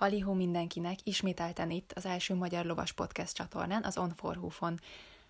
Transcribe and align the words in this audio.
Halihó 0.00 0.32
mindenkinek, 0.32 0.98
ismételten 1.02 1.70
itt 1.70 1.92
az 1.92 2.06
első 2.06 2.34
magyar 2.34 2.64
lovas 2.64 2.92
podcast 2.92 3.34
csatornán, 3.34 3.84
az 3.84 3.98
On 3.98 4.12
for 4.16 4.36
Hoof-on. 4.36 4.80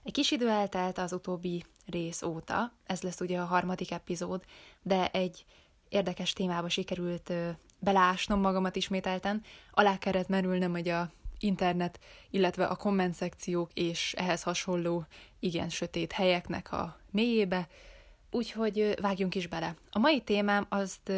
Egy 0.03 0.13
kis 0.13 0.31
idő 0.31 0.49
eltelt 0.49 0.99
az 0.99 1.13
utóbbi 1.13 1.65
rész 1.87 2.23
óta, 2.23 2.73
ez 2.87 3.03
lesz 3.03 3.21
ugye 3.21 3.39
a 3.39 3.45
harmadik 3.45 3.91
epizód, 3.91 4.45
de 4.83 5.11
egy 5.11 5.45
érdekes 5.89 6.33
témába 6.33 6.69
sikerült 6.69 7.33
belásnom 7.79 8.41
magamat 8.41 8.77
ismételten, 8.77 9.43
alá 9.71 9.99
kellett 9.99 10.29
merülnem, 10.29 10.71
hogy 10.71 10.89
a 10.89 11.11
internet, 11.39 12.01
illetve 12.31 12.65
a 12.65 12.77
komment 12.77 13.15
szekciók 13.15 13.71
és 13.75 14.15
ehhez 14.17 14.43
hasonló 14.43 15.07
igen 15.39 15.69
sötét 15.69 16.13
helyeknek 16.13 16.73
a 16.73 17.01
mélyébe, 17.11 17.69
úgyhogy 18.31 18.95
vágjunk 19.01 19.35
is 19.35 19.47
bele. 19.47 19.75
A 19.91 19.99
mai 19.99 20.21
témám 20.21 20.67
azt 20.69 21.13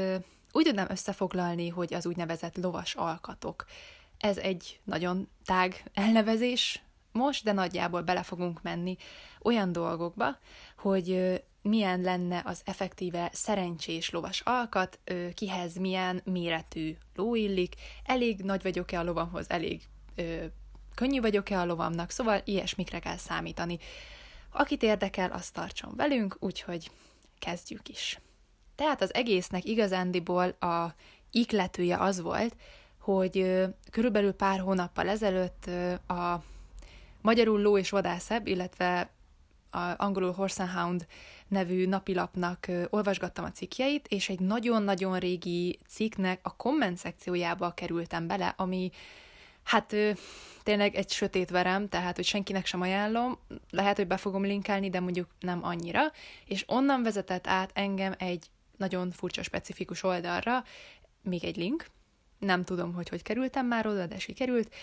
úgy 0.53 0.65
tudnám 0.65 0.87
összefoglalni, 0.91 1.69
hogy 1.69 1.95
az 1.95 2.07
úgynevezett 2.07 2.57
lovas 2.57 2.95
alkatok. 2.95 3.65
Ez 4.19 4.37
egy 4.37 4.81
nagyon 4.85 5.29
tág 5.45 5.91
elnevezés 5.95 6.83
most, 7.13 7.45
de 7.45 7.53
nagyjából 7.53 8.03
bele 8.03 8.23
fogunk 8.23 8.63
menni 8.63 8.97
olyan 9.43 9.73
dolgokba, 9.73 10.39
hogy 10.79 11.41
milyen 11.63 12.01
lenne 12.01 12.43
az 12.45 12.61
effektíve 12.65 13.31
szerencsés 13.33 14.11
lovas 14.11 14.41
alkat, 14.41 15.01
kihez 15.35 15.77
milyen 15.77 16.21
méretű 16.25 16.97
ló 17.15 17.35
illik, 17.35 17.75
elég 18.05 18.41
nagy 18.41 18.63
vagyok-e 18.63 18.99
a 18.99 19.03
lovamhoz, 19.03 19.51
elég 19.51 19.83
ö, 20.15 20.45
könnyű 20.95 21.21
vagyok-e 21.21 21.61
a 21.61 21.65
lovamnak, 21.65 22.11
szóval 22.11 22.41
ilyesmikre 22.45 22.99
kell 22.99 23.17
számítani. 23.17 23.79
Akit 24.51 24.83
érdekel, 24.83 25.31
azt 25.31 25.53
tartson 25.53 25.93
velünk, 25.97 26.37
úgyhogy 26.41 26.91
kezdjük 27.39 27.89
is. 27.89 28.21
Tehát 28.83 29.03
az 29.03 29.15
egésznek 29.15 29.65
igazándiból 29.65 30.49
a 30.49 30.95
ikletője 31.31 31.97
az 31.97 32.21
volt, 32.21 32.57
hogy 32.99 33.65
körülbelül 33.91 34.33
pár 34.33 34.61
hónappal 34.61 35.09
ezelőtt 35.09 35.71
a 36.09 36.43
magyarul 37.21 37.61
ló 37.61 37.79
és 37.79 37.91
vadászebb, 37.91 38.47
illetve 38.47 39.11
a 39.71 39.79
angolul 39.97 40.33
Horse 40.33 40.63
and 40.63 40.73
Hound 40.73 41.07
nevű 41.49 41.87
napilapnak 41.87 42.67
olvasgattam 42.91 43.45
a 43.45 43.51
cikkjeit, 43.51 44.07
és 44.09 44.29
egy 44.29 44.41
nagyon-nagyon 44.41 45.19
régi 45.19 45.79
cikknek 45.89 46.41
a 46.43 46.57
komment 46.57 46.99
szekciójába 46.99 47.71
kerültem 47.71 48.27
bele, 48.27 48.55
ami 48.57 48.91
hát 49.63 49.95
tényleg 50.63 50.95
egy 50.95 51.11
sötét 51.11 51.51
verem, 51.51 51.89
tehát 51.89 52.17
hogy 52.17 52.25
senkinek 52.25 52.67
sem 52.67 52.81
ajánlom, 52.81 53.39
lehet, 53.71 53.97
hogy 53.97 54.07
be 54.07 54.17
fogom 54.17 54.43
linkelni, 54.43 54.91
de 54.91 55.01
mondjuk 55.01 55.29
nem 55.41 55.65
annyira, 55.65 56.01
és 56.45 56.65
onnan 56.69 57.03
vezetett 57.03 57.47
át 57.47 57.71
engem 57.75 58.15
egy 58.19 58.51
nagyon 58.83 59.11
furcsa, 59.11 59.43
specifikus 59.43 60.03
oldalra, 60.03 60.65
még 61.23 61.45
egy 61.45 61.57
link, 61.57 61.87
nem 62.39 62.65
tudom, 62.65 62.95
hogy 62.95 63.09
hogy 63.09 63.23
kerültem 63.23 63.67
már 63.67 63.87
oda, 63.87 64.07
de 64.07 64.19
sikerült. 64.19 64.75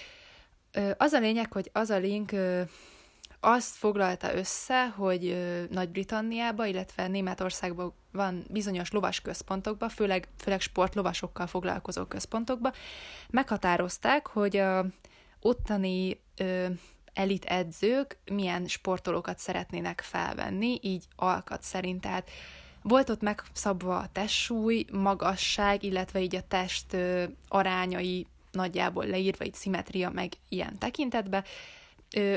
Az 0.97 1.11
a 1.11 1.19
lényeg, 1.19 1.53
hogy 1.53 1.69
az 1.73 1.89
a 1.89 1.97
link 1.97 2.31
azt 3.39 3.75
foglalta 3.75 4.35
össze, 4.35 4.87
hogy 4.87 5.37
Nagy-Britanniába, 5.69 6.65
illetve 6.65 7.07
Németországban 7.07 7.93
van 8.11 8.45
bizonyos 8.49 8.91
lovas 8.91 9.21
központokba, 9.21 9.89
főleg, 9.89 10.27
főleg 10.37 10.61
sportlovasokkal 10.61 11.47
foglalkozó 11.47 12.05
központokba, 12.05 12.73
meghatározták, 13.29 14.27
hogy 14.27 14.57
a 14.57 14.85
ottani 15.41 16.21
elit 17.13 17.45
edzők 17.45 18.17
milyen 18.31 18.67
sportolókat 18.67 19.39
szeretnének 19.39 20.01
felvenni, 20.01 20.79
így 20.81 21.05
alkat 21.15 21.63
szerint. 21.63 22.01
Tehát 22.01 22.29
volt 22.81 23.09
ott 23.09 23.21
megszabva 23.21 23.97
a 23.97 24.09
testsúly, 24.11 24.85
magasság, 24.91 25.83
illetve 25.83 26.21
így 26.21 26.35
a 26.35 26.47
test 26.47 26.97
arányai 27.47 28.25
nagyjából 28.51 29.05
leírva, 29.05 29.45
így 29.45 29.53
szimetria 29.53 30.09
meg 30.09 30.31
ilyen 30.49 30.77
tekintetbe. 30.77 31.43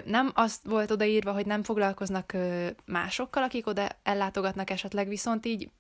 Nem 0.05 0.31
azt 0.35 0.67
volt 0.67 0.91
odaírva, 0.91 1.33
hogy 1.33 1.47
nem 1.47 1.63
foglalkoznak 1.63 2.37
másokkal, 2.85 3.43
akik 3.43 3.67
oda 3.67 3.89
ellátogatnak 4.03 4.71
esetleg, 4.71 5.09
viszont 5.09 5.47
így 5.47 5.71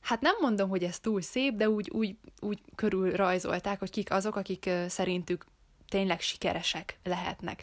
Hát 0.00 0.20
nem 0.20 0.34
mondom, 0.40 0.68
hogy 0.68 0.84
ez 0.84 0.98
túl 0.98 1.22
szép, 1.22 1.54
de 1.54 1.68
úgy, 1.68 1.90
úgy, 1.90 2.16
úgy 2.40 2.58
körül 2.74 3.12
rajzolták, 3.12 3.78
hogy 3.78 3.90
kik 3.90 4.10
azok, 4.10 4.36
akik 4.36 4.70
szerintük 4.88 5.46
tényleg 5.88 6.20
sikeresek 6.20 6.98
lehetnek. 7.04 7.62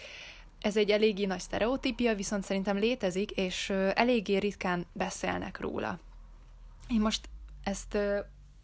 Ez 0.61 0.77
egy 0.77 0.89
eléggé 0.89 1.25
nagy 1.25 1.39
sztereotípia, 1.39 2.15
viszont 2.15 2.43
szerintem 2.43 2.77
létezik, 2.77 3.31
és 3.31 3.69
eléggé 3.93 4.37
ritkán 4.37 4.85
beszélnek 4.93 5.59
róla. 5.59 5.99
Én 6.87 6.99
most 6.99 7.29
ezt 7.63 7.97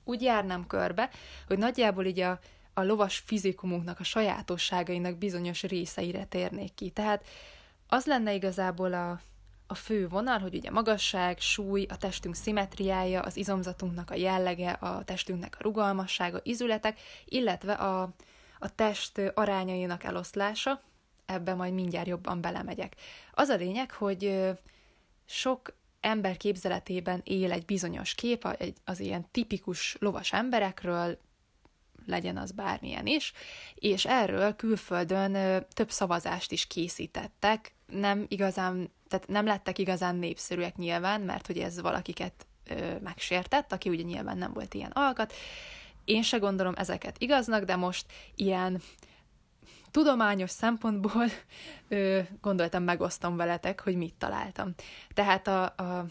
úgy 0.03 0.21
járnám 0.21 0.67
körbe, 0.67 1.09
hogy 1.47 1.57
nagyjából 1.57 2.05
így 2.05 2.19
a, 2.19 2.39
a 2.73 2.83
lovas 2.83 3.17
fizikumunknak, 3.25 3.99
a 3.99 4.03
sajátosságainak 4.03 5.17
bizonyos 5.17 5.63
részeire 5.63 6.25
térnék 6.25 6.73
ki. 6.73 6.89
Tehát 6.89 7.25
az 7.87 8.05
lenne 8.05 8.33
igazából 8.33 8.93
a, 8.93 9.21
a 9.67 9.75
fő 9.75 10.07
vonal, 10.07 10.39
hogy 10.39 10.55
ugye 10.55 10.71
magasság, 10.71 11.39
súly, 11.39 11.85
a 11.89 11.97
testünk 11.97 12.35
szimetriája, 12.35 13.21
az 13.21 13.37
izomzatunknak 13.37 14.09
a 14.09 14.15
jellege, 14.15 14.71
a 14.71 15.03
testünknek 15.03 15.55
a 15.59 15.63
rugalmassága, 15.63 16.39
izületek, 16.43 16.99
illetve 17.25 17.73
a, 17.73 18.01
a 18.59 18.75
test 18.75 19.21
arányainak 19.33 20.03
eloszlása, 20.03 20.81
ebbe 21.25 21.53
majd 21.53 21.73
mindjárt 21.73 22.07
jobban 22.07 22.41
belemegyek. 22.41 22.95
Az 23.31 23.49
a 23.49 23.55
lényeg, 23.55 23.91
hogy 23.91 24.51
sok 25.25 25.75
ember 25.99 26.37
képzeletében 26.37 27.21
él 27.23 27.51
egy 27.51 27.65
bizonyos 27.65 28.15
kép, 28.15 28.47
az 28.85 28.99
ilyen 28.99 29.25
tipikus 29.31 29.95
lovas 29.99 30.33
emberekről, 30.33 31.17
legyen 32.05 32.37
az 32.37 32.51
bármilyen 32.51 33.05
is, 33.05 33.33
és 33.75 34.05
erről 34.05 34.55
külföldön 34.55 35.63
több 35.73 35.91
szavazást 35.91 36.51
is 36.51 36.67
készítettek, 36.67 37.73
nem 37.87 38.25
igazán, 38.27 38.91
tehát 39.07 39.27
nem 39.27 39.45
lettek 39.45 39.77
igazán 39.77 40.15
népszerűek 40.15 40.75
nyilván, 40.75 41.21
mert 41.21 41.47
hogy 41.47 41.57
ez 41.57 41.81
valakiket 41.81 42.47
ö, 42.69 42.99
megsértett, 42.99 43.71
aki 43.71 43.89
ugye 43.89 44.03
nyilván 44.03 44.37
nem 44.37 44.53
volt 44.53 44.73
ilyen 44.73 44.91
alkat. 44.91 45.33
Én 46.05 46.21
se 46.21 46.37
gondolom 46.37 46.73
ezeket 46.77 47.15
igaznak, 47.21 47.63
de 47.63 47.75
most 47.75 48.05
ilyen 48.35 48.81
tudományos 49.93 50.49
szempontból 50.49 51.25
ö, 51.87 52.19
gondoltam, 52.41 52.83
megosztom 52.83 53.35
veletek, 53.35 53.81
hogy 53.81 53.95
mit 53.95 54.13
találtam. 54.17 54.73
Tehát 55.13 55.47
a, 55.47 55.63
a, 55.63 56.05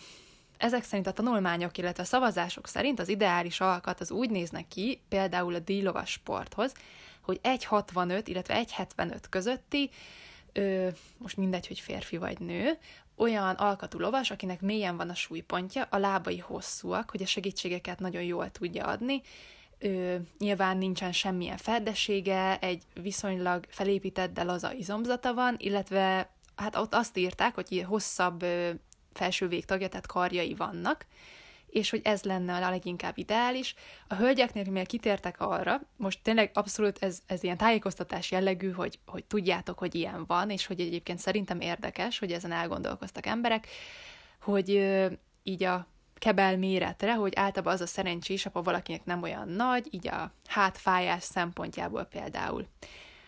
ezek 0.56 0.84
szerint 0.84 1.06
a 1.06 1.12
tanulmányok, 1.12 1.78
illetve 1.78 2.02
a 2.02 2.06
szavazások 2.06 2.66
szerint 2.66 3.00
az 3.00 3.08
ideális 3.08 3.60
alkat 3.60 4.00
az 4.00 4.10
úgy 4.10 4.30
néznek 4.30 4.68
ki, 4.68 5.00
például 5.08 5.54
a 5.54 5.58
díjlovas 5.58 6.10
sporthoz, 6.10 6.72
hogy 7.20 7.40
1,65, 7.42 8.22
illetve 8.24 8.64
1,75 8.64 9.16
közötti, 9.30 9.90
ö, 10.52 10.88
most 11.18 11.36
mindegy, 11.36 11.66
hogy 11.66 11.80
férfi 11.80 12.16
vagy 12.16 12.38
nő, 12.38 12.78
olyan 13.16 13.54
alkatú 13.54 13.98
lovas, 13.98 14.30
akinek 14.30 14.60
mélyen 14.60 14.96
van 14.96 15.10
a 15.10 15.14
súlypontja, 15.14 15.86
a 15.90 15.98
lábai 15.98 16.38
hosszúak, 16.38 17.10
hogy 17.10 17.22
a 17.22 17.26
segítségeket 17.26 17.98
nagyon 17.98 18.22
jól 18.22 18.50
tudja 18.50 18.86
adni, 18.86 19.22
ö, 19.82 20.16
nyilván 20.38 20.76
nincsen 20.76 21.12
semmilyen 21.12 21.56
ferdessége, 21.56 22.58
egy 22.58 22.82
viszonylag 23.02 23.64
felépített, 23.68 24.32
de 24.32 24.42
laza 24.42 24.72
izomzata 24.72 25.34
van, 25.34 25.54
illetve 25.58 26.30
hát 26.56 26.76
ott 26.76 26.94
azt 26.94 27.16
írták, 27.16 27.54
hogy 27.54 27.84
hosszabb 27.88 28.42
ö, 28.42 28.70
felső 29.12 29.48
végtagja, 29.48 29.88
tehát 29.88 30.06
karjai 30.06 30.54
vannak, 30.54 31.06
és 31.66 31.90
hogy 31.90 32.00
ez 32.04 32.22
lenne 32.22 32.66
a 32.66 32.70
leginkább 32.70 33.18
ideális. 33.18 33.74
A 34.08 34.14
hölgyeknél, 34.14 34.64
mivel 34.64 34.86
kitértek 34.86 35.40
arra, 35.40 35.80
most 35.96 36.18
tényleg 36.22 36.50
abszolút 36.54 36.98
ez, 37.00 37.18
ez 37.26 37.42
ilyen 37.42 37.56
tájékoztatás 37.56 38.30
jellegű, 38.30 38.70
hogy, 38.70 38.98
hogy 39.06 39.24
tudjátok, 39.24 39.78
hogy 39.78 39.94
ilyen 39.94 40.24
van, 40.26 40.50
és 40.50 40.66
hogy 40.66 40.80
egyébként 40.80 41.18
szerintem 41.18 41.60
érdekes, 41.60 42.18
hogy 42.18 42.32
ezen 42.32 42.52
elgondolkoztak 42.52 43.26
emberek, 43.26 43.66
hogy 44.40 44.70
ö, 44.70 45.06
így 45.42 45.62
a 45.62 45.86
kebel 46.22 46.56
méretre, 46.56 47.14
hogy 47.14 47.32
általában 47.36 47.72
az 47.72 47.80
a 47.80 47.86
szerencsés, 47.86 48.42
ha 48.42 48.62
valakinek 48.62 49.04
nem 49.04 49.22
olyan 49.22 49.48
nagy, 49.48 49.88
így 49.90 50.08
a 50.08 50.32
hátfájás 50.46 51.22
szempontjából 51.22 52.04
például. 52.04 52.66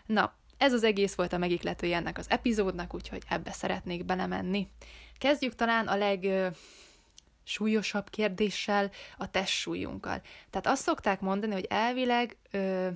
Na, 0.07 0.35
ez 0.59 0.73
az 0.73 0.85
egész 0.85 1.15
volt 1.15 1.33
a 1.33 1.39
megikletője 1.39 1.97
ennek 1.97 2.19
az 2.19 2.31
epizódnak, 2.31 2.95
úgyhogy 2.95 3.23
ebbe 3.29 3.53
szeretnék 3.53 4.05
belemenni. 4.05 4.69
Kezdjük 5.19 5.55
talán 5.55 5.87
a 5.87 5.97
leg 5.97 6.27
súlyosabb 7.45 8.11
kérdéssel, 8.11 8.91
a 9.19 9.31
testsúlyunkkal. 9.31 10.21
Tehát 10.51 10.67
azt 10.67 10.83
szokták 10.83 11.21
mondani, 11.21 11.53
hogy 11.53 11.67
elvileg 11.69 12.37
ö, 12.51 12.89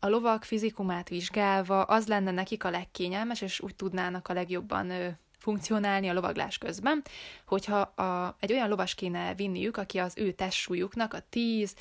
a 0.00 0.08
lovak 0.08 0.44
fizikumát 0.44 1.08
vizsgálva 1.08 1.82
az 1.82 2.06
lenne 2.06 2.30
nekik 2.30 2.64
a 2.64 2.70
legkényelmes, 2.70 3.40
és 3.40 3.60
úgy 3.60 3.74
tudnának 3.74 4.28
a 4.28 4.32
legjobban 4.32 4.90
ö, 4.90 5.08
funkcionálni 5.44 6.08
a 6.08 6.12
lovaglás 6.12 6.58
közben, 6.58 7.02
hogyha 7.46 7.78
a, 7.80 8.36
egy 8.40 8.52
olyan 8.52 8.68
lovas 8.68 8.94
kéne 8.94 9.34
vinniük, 9.34 9.76
aki 9.76 9.98
az 9.98 10.12
ő 10.16 10.32
testsúlyuknak 10.32 11.14
a 11.14 11.20
10, 11.30 11.74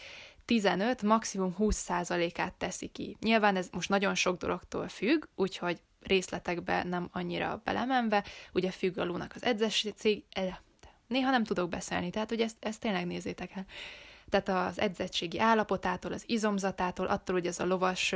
15, 0.45 1.01
maximum 1.01 1.55
20%-át 1.59 2.53
teszi 2.53 2.87
ki. 2.87 3.17
Nyilván 3.19 3.55
ez 3.55 3.69
most 3.71 3.89
nagyon 3.89 4.15
sok 4.15 4.37
dologtól 4.37 4.87
függ, 4.87 5.23
úgyhogy 5.35 5.81
részletekbe 6.01 6.83
nem 6.83 7.09
annyira 7.11 7.61
belemenve, 7.63 8.23
ugye 8.53 8.71
függ 8.71 8.97
a 8.97 9.05
lónak 9.05 9.31
az 9.35 9.43
edzési 9.43 9.91
cég, 9.91 10.23
eh, 10.31 10.55
néha 11.07 11.29
nem 11.29 11.43
tudok 11.43 11.69
beszélni, 11.69 12.09
tehát 12.09 12.29
hogy 12.29 12.41
ezt, 12.41 12.57
ezt 12.59 12.79
tényleg 12.79 13.05
nézzétek 13.05 13.51
el. 13.55 13.65
Tehát 14.29 14.69
az 14.69 14.79
edzettségi 14.79 15.39
állapotától, 15.39 16.13
az 16.13 16.23
izomzatától, 16.25 17.05
attól, 17.05 17.35
hogy 17.35 17.47
ez 17.47 17.59
a 17.59 17.65
lovas 17.65 18.15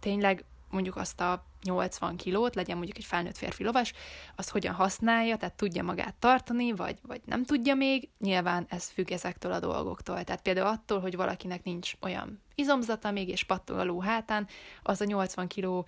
tényleg 0.00 0.44
mondjuk 0.70 0.96
azt 0.96 1.20
a 1.20 1.44
80 1.62 2.16
kilót, 2.16 2.54
legyen 2.54 2.76
mondjuk 2.76 2.96
egy 2.96 3.04
felnőtt 3.04 3.36
férfi 3.36 3.64
lovas, 3.64 3.92
azt 4.36 4.50
hogyan 4.50 4.74
használja, 4.74 5.36
tehát 5.36 5.54
tudja 5.54 5.82
magát 5.82 6.14
tartani, 6.14 6.72
vagy, 6.72 6.98
vagy 7.02 7.20
nem 7.24 7.44
tudja 7.44 7.74
még, 7.74 8.08
nyilván 8.18 8.66
ez 8.68 8.88
függ 8.88 9.10
ezektől 9.10 9.52
a 9.52 9.60
dolgoktól. 9.60 10.24
Tehát 10.24 10.42
például 10.42 10.66
attól, 10.66 11.00
hogy 11.00 11.16
valakinek 11.16 11.64
nincs 11.64 11.92
olyan 12.00 12.42
izomzata 12.54 13.10
még, 13.10 13.28
és 13.28 13.42
pattog 13.42 13.78
a 13.78 13.84
ló 13.84 14.00
hátán, 14.00 14.48
az 14.82 15.00
a 15.00 15.04
80 15.04 15.46
kiló 15.46 15.86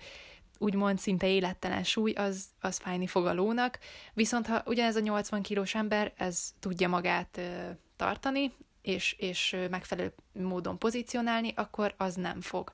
úgymond 0.57 0.99
szinte 0.99 1.27
élettelen 1.27 1.83
súly, 1.83 2.11
az, 2.11 2.45
az 2.59 2.77
fájni 2.77 3.07
fog 3.07 3.25
a 3.25 3.33
lónak, 3.33 3.79
viszont 4.13 4.47
ha 4.47 4.63
ugyanez 4.65 4.95
a 4.95 4.99
80 4.99 5.41
kilós 5.41 5.75
ember, 5.75 6.13
ez 6.17 6.53
tudja 6.59 6.87
magát 6.87 7.37
ö, 7.37 7.69
tartani, 7.95 8.53
és, 8.81 9.15
és 9.17 9.57
megfelelő 9.69 10.13
módon 10.31 10.77
pozícionálni, 10.77 11.53
akkor 11.55 11.93
az 11.97 12.15
nem 12.15 12.41
fog. 12.41 12.71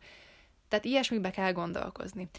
Tehát 0.75 0.89
ilyesmibe 0.89 1.29
kell 1.29 1.51
gondolkozni. 1.51 2.29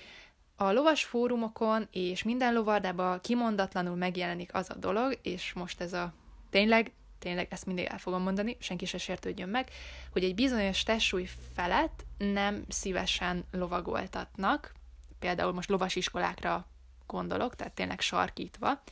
A 0.56 0.72
lovas 0.72 1.04
fórumokon 1.04 1.88
és 1.90 2.22
minden 2.22 2.54
lovardában 2.54 3.20
kimondatlanul 3.20 3.96
megjelenik 3.96 4.54
az 4.54 4.70
a 4.70 4.74
dolog, 4.74 5.18
és 5.22 5.52
most 5.52 5.80
ez 5.80 5.92
a 5.92 6.12
tényleg, 6.50 6.92
tényleg 7.18 7.46
ezt 7.50 7.66
mindig 7.66 7.84
el 7.84 7.98
fogom 7.98 8.22
mondani, 8.22 8.56
senki 8.60 8.84
se 8.84 8.98
sértődjön 8.98 9.48
meg, 9.48 9.70
hogy 10.12 10.24
egy 10.24 10.34
bizonyos 10.34 10.82
testsúly 10.82 11.28
felett 11.54 12.04
nem 12.18 12.64
szívesen 12.68 13.44
lovagoltatnak, 13.50 14.72
például 15.18 15.52
most 15.52 15.68
lovasiskolákra 15.68 16.66
gondolok, 17.06 17.56
tehát 17.56 17.72
tényleg 17.72 18.00
sarkítva, 18.00 18.82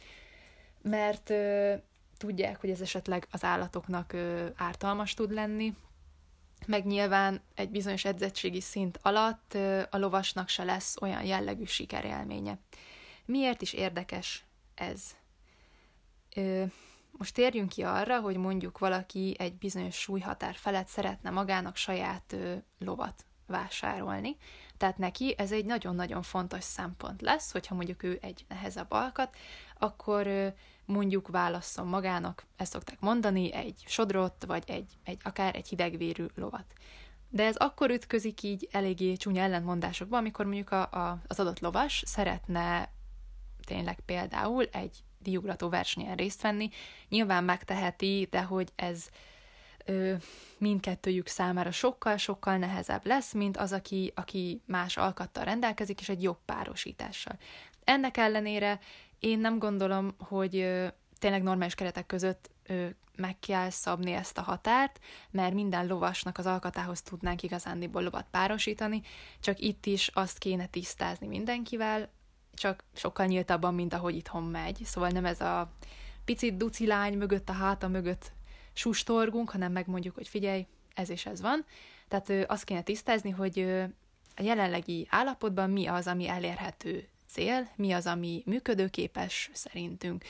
mert 0.82 1.30
ö, 1.30 1.74
tudják, 2.18 2.60
hogy 2.60 2.70
ez 2.70 2.80
esetleg 2.80 3.26
az 3.30 3.44
állatoknak 3.44 4.12
ö, 4.12 4.46
ártalmas 4.56 5.14
tud 5.14 5.32
lenni, 5.32 5.74
meg 6.66 6.86
nyilván 6.86 7.42
egy 7.54 7.70
bizonyos 7.70 8.04
edzettségi 8.04 8.60
szint 8.60 8.98
alatt 9.02 9.54
a 9.90 9.98
lovasnak 9.98 10.48
se 10.48 10.64
lesz 10.64 10.96
olyan 11.00 11.24
jellegű 11.24 11.64
sikerélménye. 11.64 12.58
Miért 13.24 13.62
is 13.62 13.72
érdekes 13.72 14.44
ez? 14.74 15.02
Most 17.10 17.34
térjünk 17.34 17.68
ki 17.68 17.82
arra, 17.82 18.20
hogy 18.20 18.36
mondjuk 18.36 18.78
valaki 18.78 19.34
egy 19.38 19.54
bizonyos 19.54 19.96
súlyhatár 19.96 20.54
felett 20.54 20.86
szeretne 20.86 21.30
magának 21.30 21.76
saját 21.76 22.36
lovat 22.78 23.24
vásárolni. 23.46 24.36
Tehát 24.76 24.98
neki 24.98 25.34
ez 25.38 25.52
egy 25.52 25.64
nagyon-nagyon 25.64 26.22
fontos 26.22 26.64
szempont 26.64 27.22
lesz, 27.22 27.52
hogyha 27.52 27.74
mondjuk 27.74 28.02
ő 28.02 28.18
egy 28.22 28.44
nehezebb 28.48 28.90
alkat, 28.90 29.36
akkor 29.78 30.54
mondjuk 30.84 31.28
válasszon 31.28 31.86
magának, 31.86 32.46
ezt 32.56 32.72
szokták 32.72 33.00
mondani, 33.00 33.52
egy 33.52 33.82
sodrot, 33.86 34.44
vagy 34.46 34.62
egy, 34.66 34.92
egy 35.04 35.18
akár 35.22 35.56
egy 35.56 35.68
hidegvérű 35.68 36.26
lovat. 36.34 36.64
De 37.28 37.44
ez 37.44 37.56
akkor 37.56 37.90
ütközik 37.90 38.42
így 38.42 38.68
eléggé 38.70 39.16
csúnya 39.16 39.42
ellentmondásokba, 39.42 40.16
amikor 40.16 40.44
mondjuk 40.44 40.70
a, 40.70 40.82
a, 40.82 41.22
az 41.26 41.40
adott 41.40 41.60
lovas 41.60 42.02
szeretne 42.06 42.92
tényleg 43.64 44.00
például 44.00 44.64
egy 44.64 45.04
diugrató 45.18 45.68
versenyen 45.68 46.16
részt 46.16 46.42
venni, 46.42 46.70
nyilván 47.08 47.44
megteheti, 47.44 48.26
de 48.30 48.42
hogy 48.42 48.72
ez 48.76 49.08
ö, 49.84 50.14
mindkettőjük 50.58 51.26
számára 51.26 51.70
sokkal-sokkal 51.70 52.56
nehezebb 52.56 53.06
lesz, 53.06 53.32
mint 53.32 53.56
az, 53.56 53.72
aki, 53.72 54.12
aki 54.14 54.62
más 54.66 54.96
alkattal 54.96 55.44
rendelkezik, 55.44 56.00
és 56.00 56.08
egy 56.08 56.22
jobb 56.22 56.38
párosítással. 56.44 57.38
Ennek 57.84 58.16
ellenére 58.16 58.78
én 59.24 59.38
nem 59.38 59.58
gondolom, 59.58 60.14
hogy 60.18 60.52
tényleg 61.18 61.42
normális 61.42 61.74
keretek 61.74 62.06
között 62.06 62.50
meg 63.16 63.38
kell 63.38 63.70
szabni 63.70 64.12
ezt 64.12 64.38
a 64.38 64.42
határt, 64.42 65.00
mert 65.30 65.54
minden 65.54 65.86
lovasnak 65.86 66.38
az 66.38 66.46
alkatához 66.46 67.02
tudnánk 67.02 67.42
igazándiból 67.42 68.02
lovat 68.02 68.26
párosítani, 68.30 69.02
csak 69.40 69.58
itt 69.60 69.86
is 69.86 70.08
azt 70.08 70.38
kéne 70.38 70.66
tisztázni 70.66 71.26
mindenkivel, 71.26 72.08
csak 72.54 72.84
sokkal 72.94 73.26
nyíltabban, 73.26 73.74
mint 73.74 73.94
ahogy 73.94 74.16
itthon 74.16 74.42
megy. 74.42 74.80
Szóval 74.84 75.08
nem 75.08 75.24
ez 75.24 75.40
a 75.40 75.72
picit 76.24 76.56
duci 76.56 76.86
lány 76.86 77.16
mögött, 77.16 77.48
a 77.48 77.52
háta 77.52 77.88
mögött 77.88 78.32
sustorgunk, 78.72 79.50
hanem 79.50 79.72
megmondjuk, 79.72 80.14
hogy 80.14 80.28
figyelj, 80.28 80.66
ez 80.94 81.10
és 81.10 81.26
ez 81.26 81.40
van. 81.40 81.64
Tehát 82.08 82.50
azt 82.50 82.64
kéne 82.64 82.82
tisztázni, 82.82 83.30
hogy 83.30 83.58
a 84.36 84.42
jelenlegi 84.42 85.06
állapotban 85.10 85.70
mi 85.70 85.86
az, 85.86 86.06
ami 86.06 86.28
elérhető 86.28 87.08
cél, 87.34 87.68
mi 87.76 87.92
az, 87.92 88.06
ami 88.06 88.42
működőképes 88.46 89.50
szerintünk. 89.52 90.24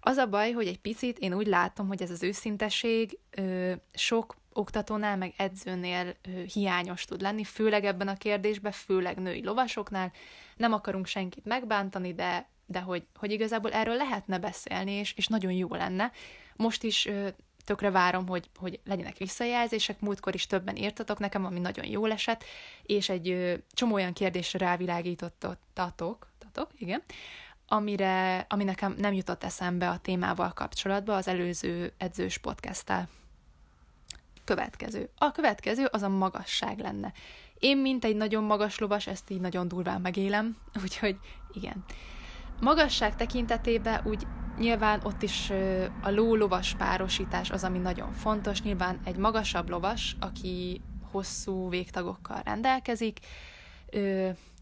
Az 0.00 0.16
a 0.16 0.26
baj, 0.26 0.52
hogy 0.52 0.66
egy 0.66 0.80
picit 0.80 1.18
én 1.18 1.34
úgy 1.34 1.46
látom, 1.46 1.86
hogy 1.86 2.02
ez 2.02 2.10
az 2.10 2.22
őszinteség 2.22 3.18
ö, 3.30 3.72
sok 3.94 4.36
oktatónál, 4.52 5.16
meg 5.16 5.32
edzőnél 5.36 6.06
ö, 6.06 6.42
hiányos 6.52 7.04
tud 7.04 7.20
lenni, 7.20 7.44
főleg 7.44 7.84
ebben 7.84 8.08
a 8.08 8.16
kérdésben, 8.16 8.72
főleg 8.72 9.18
női 9.18 9.44
lovasoknál. 9.44 10.12
Nem 10.56 10.72
akarunk 10.72 11.06
senkit 11.06 11.44
megbántani, 11.44 12.14
de, 12.14 12.48
de 12.66 12.80
hogy, 12.80 13.06
hogy 13.14 13.32
igazából 13.32 13.72
erről 13.72 13.96
lehetne 13.96 14.38
beszélni, 14.38 14.90
és, 14.90 15.12
és 15.16 15.26
nagyon 15.26 15.52
jó 15.52 15.74
lenne. 15.74 16.12
Most 16.56 16.82
is 16.82 17.06
ö, 17.06 17.28
tökre 17.64 17.90
várom, 17.90 18.28
hogy, 18.28 18.50
hogy 18.56 18.80
legyenek 18.84 19.16
visszajelzések, 19.16 20.00
múltkor 20.00 20.34
is 20.34 20.46
többen 20.46 20.76
írtatok 20.76 21.18
nekem, 21.18 21.44
ami 21.44 21.58
nagyon 21.58 21.86
jól 21.86 22.12
esett, 22.12 22.44
és 22.82 23.08
egy 23.08 23.28
ö, 23.28 23.54
csomó 23.72 23.94
olyan 23.94 24.12
kérdésre 24.12 24.58
rávilágítottatok, 24.58 26.29
tatok, 26.52 26.70
igen, 26.80 27.02
amire, 27.66 28.46
ami 28.48 28.64
nekem 28.64 28.94
nem 28.98 29.12
jutott 29.12 29.44
eszembe 29.44 29.88
a 29.88 29.98
témával 29.98 30.52
kapcsolatban 30.52 31.16
az 31.16 31.28
előző 31.28 31.92
edzős 31.96 32.38
podcasttel. 32.38 33.08
Következő. 34.44 35.10
A 35.18 35.32
következő 35.32 35.84
az 35.90 36.02
a 36.02 36.08
magasság 36.08 36.78
lenne. 36.78 37.12
Én, 37.58 37.78
mint 37.78 38.04
egy 38.04 38.16
nagyon 38.16 38.44
magas 38.44 38.78
lovas, 38.78 39.06
ezt 39.06 39.30
így 39.30 39.40
nagyon 39.40 39.68
durván 39.68 40.00
megélem, 40.00 40.56
úgyhogy 40.82 41.18
igen. 41.52 41.84
Magasság 42.60 43.16
tekintetében 43.16 44.02
úgy 44.04 44.26
nyilván 44.58 45.00
ott 45.02 45.22
is 45.22 45.50
a 46.02 46.10
ló-lovas 46.10 46.74
párosítás 46.74 47.50
az, 47.50 47.64
ami 47.64 47.78
nagyon 47.78 48.12
fontos. 48.12 48.62
Nyilván 48.62 49.00
egy 49.04 49.16
magasabb 49.16 49.68
lovas, 49.68 50.16
aki 50.20 50.80
hosszú 51.10 51.68
végtagokkal 51.68 52.40
rendelkezik, 52.44 53.18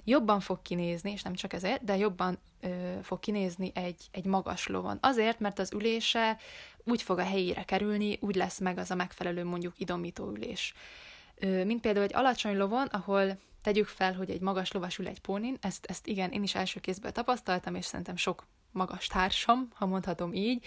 jobban 0.08 0.40
fog 0.40 0.62
kinézni, 0.62 1.10
és 1.10 1.22
nem 1.22 1.34
csak 1.34 1.52
ezért, 1.52 1.84
de 1.84 1.96
jobban 1.96 2.38
ö, 2.60 2.98
fog 3.02 3.20
kinézni 3.20 3.70
egy, 3.74 4.04
egy 4.10 4.24
magas 4.24 4.66
lovon. 4.66 4.98
Azért, 5.00 5.40
mert 5.40 5.58
az 5.58 5.72
ülése 5.72 6.38
úgy 6.84 7.02
fog 7.02 7.18
a 7.18 7.24
helyére 7.24 7.62
kerülni, 7.62 8.18
úgy 8.20 8.34
lesz 8.34 8.58
meg 8.58 8.78
az 8.78 8.90
a 8.90 8.94
megfelelő 8.94 9.44
mondjuk 9.44 9.80
idomító 9.80 10.30
ülés. 10.30 10.74
Ö, 11.38 11.64
mint 11.64 11.80
például 11.80 12.04
egy 12.04 12.14
alacsony 12.14 12.56
lovon, 12.56 12.86
ahol 12.86 13.38
tegyük 13.62 13.86
fel, 13.86 14.14
hogy 14.14 14.30
egy 14.30 14.40
magas 14.40 14.72
lovas 14.72 14.98
ül 14.98 15.06
egy 15.06 15.20
pónin, 15.20 15.56
ezt, 15.60 15.86
ezt 15.86 16.06
igen, 16.06 16.30
én 16.30 16.42
is 16.42 16.54
első 16.54 16.80
kézből 16.80 17.12
tapasztaltam, 17.12 17.74
és 17.74 17.84
szerintem 17.84 18.16
sok 18.16 18.46
magas 18.72 19.06
társam, 19.06 19.68
ha 19.74 19.86
mondhatom 19.86 20.32
így, 20.32 20.64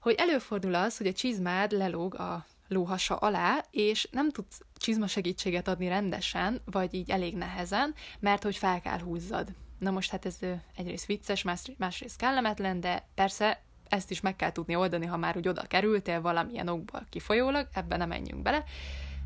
hogy 0.00 0.14
előfordul 0.18 0.74
az, 0.74 0.96
hogy 0.96 1.06
a 1.06 1.12
csizmád 1.12 1.72
lelóg 1.72 2.14
a 2.14 2.46
lóhasa 2.68 3.16
alá, 3.16 3.64
és 3.70 4.08
nem 4.10 4.30
tudsz 4.30 4.60
csizma 4.76 5.06
segítséget 5.06 5.68
adni 5.68 5.88
rendesen, 5.88 6.60
vagy 6.64 6.94
így 6.94 7.10
elég 7.10 7.36
nehezen, 7.36 7.94
mert 8.18 8.42
hogy 8.42 8.56
fel 8.56 8.80
kell 8.80 8.98
húzzad. 8.98 9.48
Na 9.78 9.90
most 9.90 10.10
hát 10.10 10.26
ez 10.26 10.38
egyrészt 10.76 11.06
vicces, 11.06 11.42
más, 11.42 11.62
másrészt 11.76 12.16
kellemetlen, 12.16 12.80
de 12.80 13.08
persze 13.14 13.62
ezt 13.88 14.10
is 14.10 14.20
meg 14.20 14.36
kell 14.36 14.52
tudni 14.52 14.76
oldani, 14.76 15.06
ha 15.06 15.16
már 15.16 15.36
úgy 15.36 15.48
oda 15.48 15.62
kerültél 15.62 16.20
valamilyen 16.20 16.68
okból 16.68 17.06
kifolyólag, 17.10 17.68
ebben 17.72 17.98
nem 17.98 18.08
menjünk 18.08 18.42
bele, 18.42 18.64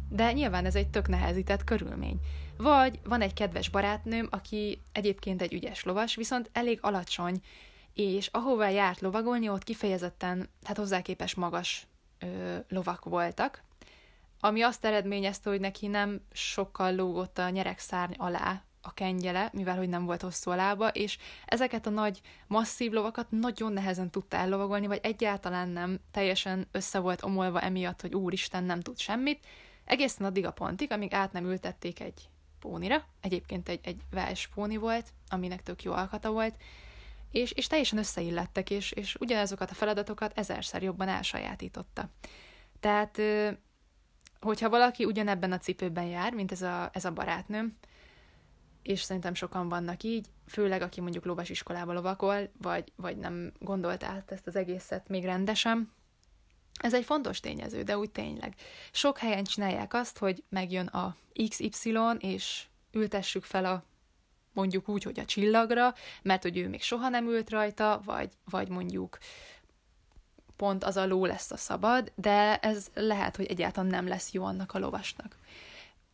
de 0.08 0.32
nyilván 0.32 0.64
ez 0.64 0.74
egy 0.74 0.88
tök 0.88 1.08
nehezített 1.08 1.64
körülmény. 1.64 2.20
Vagy 2.56 2.98
van 3.04 3.20
egy 3.20 3.32
kedves 3.32 3.68
barátnőm, 3.68 4.28
aki 4.30 4.82
egyébként 4.92 5.42
egy 5.42 5.52
ügyes 5.52 5.84
lovas, 5.84 6.14
viszont 6.14 6.50
elég 6.52 6.78
alacsony, 6.82 7.40
és 7.94 8.26
ahová 8.26 8.68
járt 8.68 9.00
lovagolni, 9.00 9.48
ott 9.48 9.64
kifejezetten, 9.64 10.48
hát 10.64 10.76
hozzá 10.76 11.02
képes 11.02 11.34
magas 11.34 11.86
ö, 12.18 12.56
lovak 12.68 13.04
voltak, 13.04 13.62
ami 14.40 14.62
azt 14.62 14.84
eredményezte, 14.84 15.50
hogy 15.50 15.60
neki 15.60 15.86
nem 15.86 16.20
sokkal 16.32 16.94
lógott 16.94 17.38
a 17.38 17.48
nyeregszárny 17.48 18.14
alá 18.16 18.62
a 18.82 18.94
kengyele, 18.94 19.50
mivel 19.52 19.76
hogy 19.76 19.88
nem 19.88 20.04
volt 20.04 20.22
hosszú 20.22 20.50
a 20.50 20.54
lába, 20.54 20.88
és 20.88 21.18
ezeket 21.46 21.86
a 21.86 21.90
nagy, 21.90 22.20
masszív 22.46 22.92
lovakat 22.92 23.30
nagyon 23.30 23.72
nehezen 23.72 24.10
tudta 24.10 24.36
ellovagolni, 24.36 24.86
vagy 24.86 25.00
egyáltalán 25.02 25.68
nem, 25.68 26.00
teljesen 26.10 26.68
össze 26.72 26.98
volt 26.98 27.24
omolva 27.24 27.60
emiatt, 27.60 28.00
hogy 28.00 28.14
úristen, 28.14 28.64
nem 28.64 28.80
tud 28.80 28.98
semmit, 28.98 29.46
egészen 29.84 30.26
addig 30.26 30.46
a 30.46 30.50
pontig, 30.50 30.92
amíg 30.92 31.14
át 31.14 31.32
nem 31.32 31.44
ültették 31.44 32.00
egy 32.00 32.28
pónira, 32.58 33.04
egyébként 33.20 33.68
egy, 33.68 33.80
egy 33.82 34.00
Welsh 34.12 34.48
póni 34.54 34.76
volt, 34.76 35.12
aminek 35.28 35.62
tök 35.62 35.82
jó 35.82 35.92
alkata 35.92 36.30
volt, 36.30 36.54
és, 37.30 37.52
és 37.52 37.66
teljesen 37.66 37.98
összeillettek, 37.98 38.70
és, 38.70 38.92
és 38.92 39.16
ugyanazokat 39.20 39.70
a 39.70 39.74
feladatokat 39.74 40.38
ezerszer 40.38 40.82
jobban 40.82 41.08
elsajátította. 41.08 42.08
Tehát, 42.80 43.20
hogyha 44.40 44.68
valaki 44.68 45.04
ugyanebben 45.04 45.52
a 45.52 45.58
cipőben 45.58 46.04
jár, 46.04 46.32
mint 46.32 46.52
ez 46.52 46.62
a, 46.62 46.90
ez 46.92 47.04
a 47.04 47.12
barátnőm, 47.12 47.76
és 48.82 49.02
szerintem 49.02 49.34
sokan 49.34 49.68
vannak 49.68 50.02
így, 50.02 50.26
főleg 50.46 50.82
aki 50.82 51.00
mondjuk 51.00 51.24
lovas 51.24 51.48
iskolába 51.48 51.92
lovakol, 51.92 52.50
vagy, 52.58 52.92
vagy 52.96 53.16
nem 53.16 53.52
gondolt 53.58 54.04
át 54.04 54.32
ezt 54.32 54.46
az 54.46 54.56
egészet 54.56 55.08
még 55.08 55.24
rendesen, 55.24 55.92
Ez 56.82 56.94
egy 56.94 57.04
fontos 57.04 57.40
tényező, 57.40 57.82
de 57.82 57.98
úgy 57.98 58.10
tényleg. 58.10 58.54
Sok 58.90 59.18
helyen 59.18 59.44
csinálják 59.44 59.94
azt, 59.94 60.18
hogy 60.18 60.44
megjön 60.48 60.86
a 60.86 61.16
XY, 61.48 61.94
és 62.18 62.64
ültessük 62.92 63.44
fel 63.44 63.64
a 63.64 63.84
mondjuk 64.52 64.88
úgy, 64.88 65.02
hogy 65.02 65.20
a 65.20 65.24
csillagra, 65.24 65.94
mert 66.22 66.42
hogy 66.42 66.58
ő 66.58 66.68
még 66.68 66.82
soha 66.82 67.08
nem 67.08 67.26
ült 67.26 67.50
rajta, 67.50 68.00
vagy, 68.04 68.30
vagy 68.44 68.68
mondjuk 68.68 69.18
pont 70.60 70.84
az 70.84 70.96
a 70.96 71.06
ló 71.06 71.24
lesz 71.24 71.50
a 71.50 71.56
szabad, 71.56 72.12
de 72.14 72.56
ez 72.56 72.86
lehet, 72.94 73.36
hogy 73.36 73.46
egyáltalán 73.46 73.90
nem 73.90 74.08
lesz 74.08 74.32
jó 74.32 74.44
annak 74.44 74.72
a 74.72 74.78
lovasnak. 74.78 75.36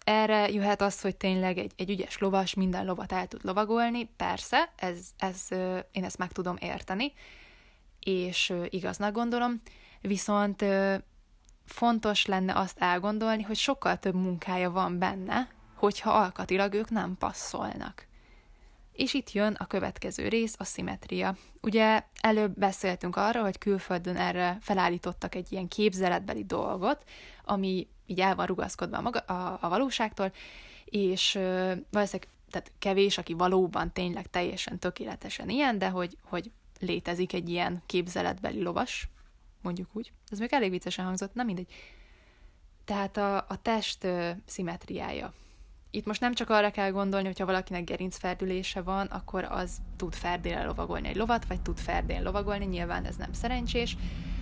Erre 0.04 0.50
jöhet 0.50 0.80
az, 0.80 1.00
hogy 1.00 1.16
tényleg 1.16 1.58
egy, 1.58 1.72
egy 1.76 1.90
ügyes 1.90 2.18
lovas 2.18 2.54
minden 2.54 2.84
lovat 2.84 3.12
el 3.12 3.26
tud 3.26 3.44
lovagolni, 3.44 4.10
persze, 4.16 4.72
ez, 4.76 4.98
ez, 5.18 5.46
én 5.90 6.04
ezt 6.04 6.18
meg 6.18 6.32
tudom 6.32 6.56
érteni, 6.60 7.12
és 8.00 8.52
igaznak 8.68 9.12
gondolom, 9.12 9.62
viszont 10.00 10.64
fontos 11.64 12.26
lenne 12.26 12.54
azt 12.54 12.78
elgondolni, 12.78 13.42
hogy 13.42 13.56
sokkal 13.56 13.98
több 13.98 14.14
munkája 14.14 14.70
van 14.70 14.98
benne, 14.98 15.48
hogyha 15.74 16.10
alkatilag 16.10 16.74
ők 16.74 16.90
nem 16.90 17.16
passzolnak. 17.18 18.05
És 18.96 19.14
itt 19.14 19.32
jön 19.32 19.52
a 19.52 19.66
következő 19.66 20.28
rész, 20.28 20.54
a 20.58 20.64
szimetria. 20.64 21.36
Ugye 21.62 22.02
előbb 22.20 22.58
beszéltünk 22.58 23.16
arra, 23.16 23.42
hogy 23.42 23.58
külföldön 23.58 24.16
erre 24.16 24.58
felállítottak 24.60 25.34
egy 25.34 25.52
ilyen 25.52 25.68
képzeletbeli 25.68 26.44
dolgot, 26.44 27.04
ami 27.44 27.88
így 28.06 28.20
el 28.20 28.34
van 28.34 28.46
rugaszkodva 28.46 28.96
a, 28.96 29.00
maga, 29.00 29.18
a, 29.18 29.58
a 29.60 29.68
valóságtól, 29.68 30.32
és 30.84 31.34
ö, 31.34 31.72
valószínűleg 31.90 32.28
tehát 32.50 32.72
kevés, 32.78 33.18
aki 33.18 33.32
valóban 33.32 33.92
tényleg 33.92 34.30
teljesen 34.30 34.78
tökéletesen 34.78 35.48
ilyen, 35.48 35.78
de 35.78 35.88
hogy, 35.88 36.16
hogy 36.22 36.50
létezik 36.80 37.32
egy 37.32 37.48
ilyen 37.48 37.82
képzeletbeli 37.86 38.62
lovas, 38.62 39.08
mondjuk 39.62 39.88
úgy. 39.92 40.12
Ez 40.30 40.38
még 40.38 40.52
elég 40.52 40.70
viccesen 40.70 41.04
hangzott, 41.04 41.34
nem 41.34 41.46
mindegy. 41.46 41.72
Tehát 42.84 43.16
a, 43.16 43.36
a 43.36 43.62
test 43.62 44.04
ö, 44.04 44.30
szimetriája 44.46 45.32
itt 45.96 46.06
most 46.06 46.20
nem 46.20 46.34
csak 46.34 46.50
arra 46.50 46.70
kell 46.70 46.90
gondolni, 46.90 47.26
hogyha 47.26 47.46
valakinek 47.46 47.84
gerincferdülése 47.84 48.82
van, 48.82 49.06
akkor 49.06 49.44
az 49.44 49.78
tud 49.96 50.14
ferdélre 50.14 50.64
lovagolni 50.64 51.08
egy 51.08 51.16
lovat, 51.16 51.46
vagy 51.46 51.60
tud 51.60 51.78
ferdén 51.78 52.22
lovagolni, 52.22 52.64
nyilván 52.64 53.04
ez 53.04 53.16
nem 53.16 53.32
szerencsés, 53.32 53.96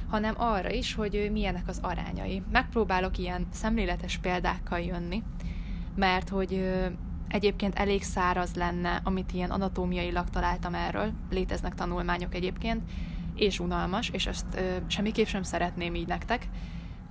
hanem 0.08 0.34
arra 0.37 0.70
is, 0.70 0.94
hogy 0.94 1.28
milyenek 1.32 1.68
az 1.68 1.78
arányai. 1.82 2.42
Megpróbálok 2.52 3.18
ilyen 3.18 3.46
szemléletes 3.52 4.18
példákkal 4.18 4.80
jönni, 4.80 5.23
mert 5.96 6.28
hogy 6.28 6.73
egyébként 7.28 7.78
elég 7.78 8.02
száraz 8.02 8.54
lenne, 8.54 9.00
amit 9.04 9.32
ilyen 9.32 9.50
anatómiailag 9.50 10.30
találtam 10.30 10.75
erről, 10.75 11.12
léteznek 11.30 11.75
tanulmányok 11.75 12.34
egyébként, 12.34 12.82
és 13.34 13.61
unalmas, 13.61 14.08
és 14.08 14.26
ezt 14.26 14.46
ö, 14.56 14.76
semmiképp 14.87 15.26
sem 15.26 15.42
szeretném 15.42 15.94
így 15.94 16.06
nektek. 16.06 16.49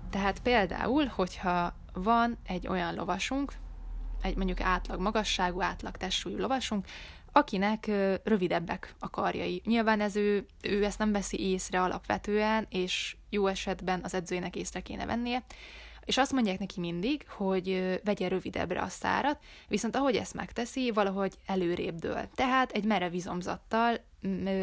Tehát 0.09 0.39
például, 0.39 1.05
hogyha 1.05 1.73
van 1.93 2.37
egy 2.47 2.67
olyan 2.67 2.95
lovasunk, 2.95 3.53
egy 4.23 4.35
mondjuk 4.35 4.61
átlag 4.61 4.99
magasságú, 4.99 5.61
átlag 5.61 5.97
testsúlyú 5.97 6.37
lovasunk, 6.37 6.85
akinek 7.31 7.91
rövidebbek 8.23 8.95
a 8.99 9.09
karjai. 9.09 9.61
Nyilván 9.65 10.01
ez 10.01 10.15
ő, 10.15 10.45
ő 10.61 10.83
ezt 10.83 10.99
nem 10.99 11.11
veszi 11.11 11.39
észre 11.39 11.81
alapvetően, 11.81 12.65
és 12.69 13.15
jó 13.29 13.47
esetben 13.47 13.99
az 14.03 14.13
edzőjének 14.13 14.55
észre 14.55 14.79
kéne 14.79 15.05
vennie, 15.05 15.43
és 16.05 16.17
azt 16.17 16.31
mondják 16.31 16.59
neki 16.59 16.79
mindig, 16.79 17.25
hogy 17.27 17.99
vegye 18.03 18.27
rövidebbre 18.27 18.81
a 18.81 18.87
szárat, 18.87 19.39
viszont 19.67 19.95
ahogy 19.95 20.15
ezt 20.15 20.33
megteszi, 20.33 20.91
valahogy 20.91 21.33
előrébb 21.45 21.95
dől. 21.95 22.29
Tehát 22.35 22.71
egy 22.71 22.83
merev 22.83 23.13
izomzattal, 23.13 23.97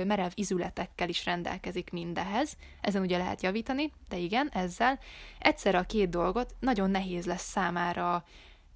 merev 0.04 0.30
izületekkel 0.34 1.08
is 1.08 1.24
rendelkezik 1.24 1.90
mindehez. 1.90 2.56
Ezen 2.80 3.02
ugye 3.02 3.18
lehet 3.18 3.42
javítani, 3.42 3.92
de 4.08 4.16
igen, 4.16 4.48
ezzel. 4.52 4.98
Egyszerre 5.38 5.78
a 5.78 5.82
két 5.82 6.08
dolgot 6.08 6.54
nagyon 6.60 6.90
nehéz 6.90 7.26
lesz 7.26 7.50
számára 7.50 8.24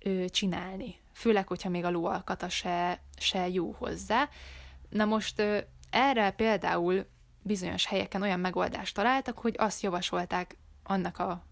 ö, 0.04 0.24
csinálni. 0.28 0.96
Főleg, 1.12 1.46
hogyha 1.46 1.68
még 1.68 1.84
a 1.84 1.90
lóalkata 1.90 2.48
se, 2.48 3.00
se 3.16 3.48
jó 3.48 3.74
hozzá. 3.78 4.28
Na 4.88 5.04
most 5.04 5.38
ö, 5.38 5.58
erre 5.90 6.30
például 6.30 7.06
bizonyos 7.42 7.86
helyeken 7.86 8.22
olyan 8.22 8.40
megoldást 8.40 8.94
találtak, 8.94 9.38
hogy 9.38 9.54
azt 9.58 9.82
javasolták 9.82 10.56
annak 10.82 11.18
a 11.18 11.44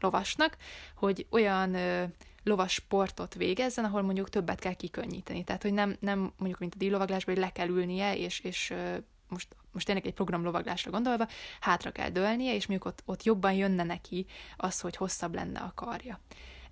lovasnak, 0.00 0.56
hogy 0.94 1.26
olyan 1.30 1.74
ö, 1.74 2.04
lovas 2.42 2.72
sportot 2.72 3.34
végezzen, 3.34 3.84
ahol 3.84 4.02
mondjuk 4.02 4.28
többet 4.28 4.58
kell 4.58 4.72
kikönnyíteni. 4.72 5.44
Tehát, 5.44 5.62
hogy 5.62 5.72
nem, 5.72 5.96
nem 6.00 6.32
mondjuk, 6.36 6.60
mint 6.60 6.74
a 6.74 6.78
díjlovaglásban, 6.78 7.34
hogy 7.34 7.44
le 7.44 7.52
kell 7.52 7.68
ülnie, 7.68 8.16
és, 8.16 8.40
és 8.40 8.70
ö, 8.70 8.96
most, 9.28 9.56
most 9.72 9.86
tényleg 9.86 10.06
egy 10.06 10.14
programlovaglásra 10.14 10.90
gondolva, 10.90 11.28
hátra 11.60 11.90
kell 11.90 12.08
dőlnie, 12.08 12.54
és 12.54 12.66
mondjuk 12.66 12.92
ott, 12.92 13.02
ott 13.04 13.22
jobban 13.22 13.52
jönne 13.52 13.82
neki 13.82 14.26
az, 14.56 14.80
hogy 14.80 14.96
hosszabb 14.96 15.34
lenne 15.34 15.60
a 15.60 15.72
karja. 15.74 16.20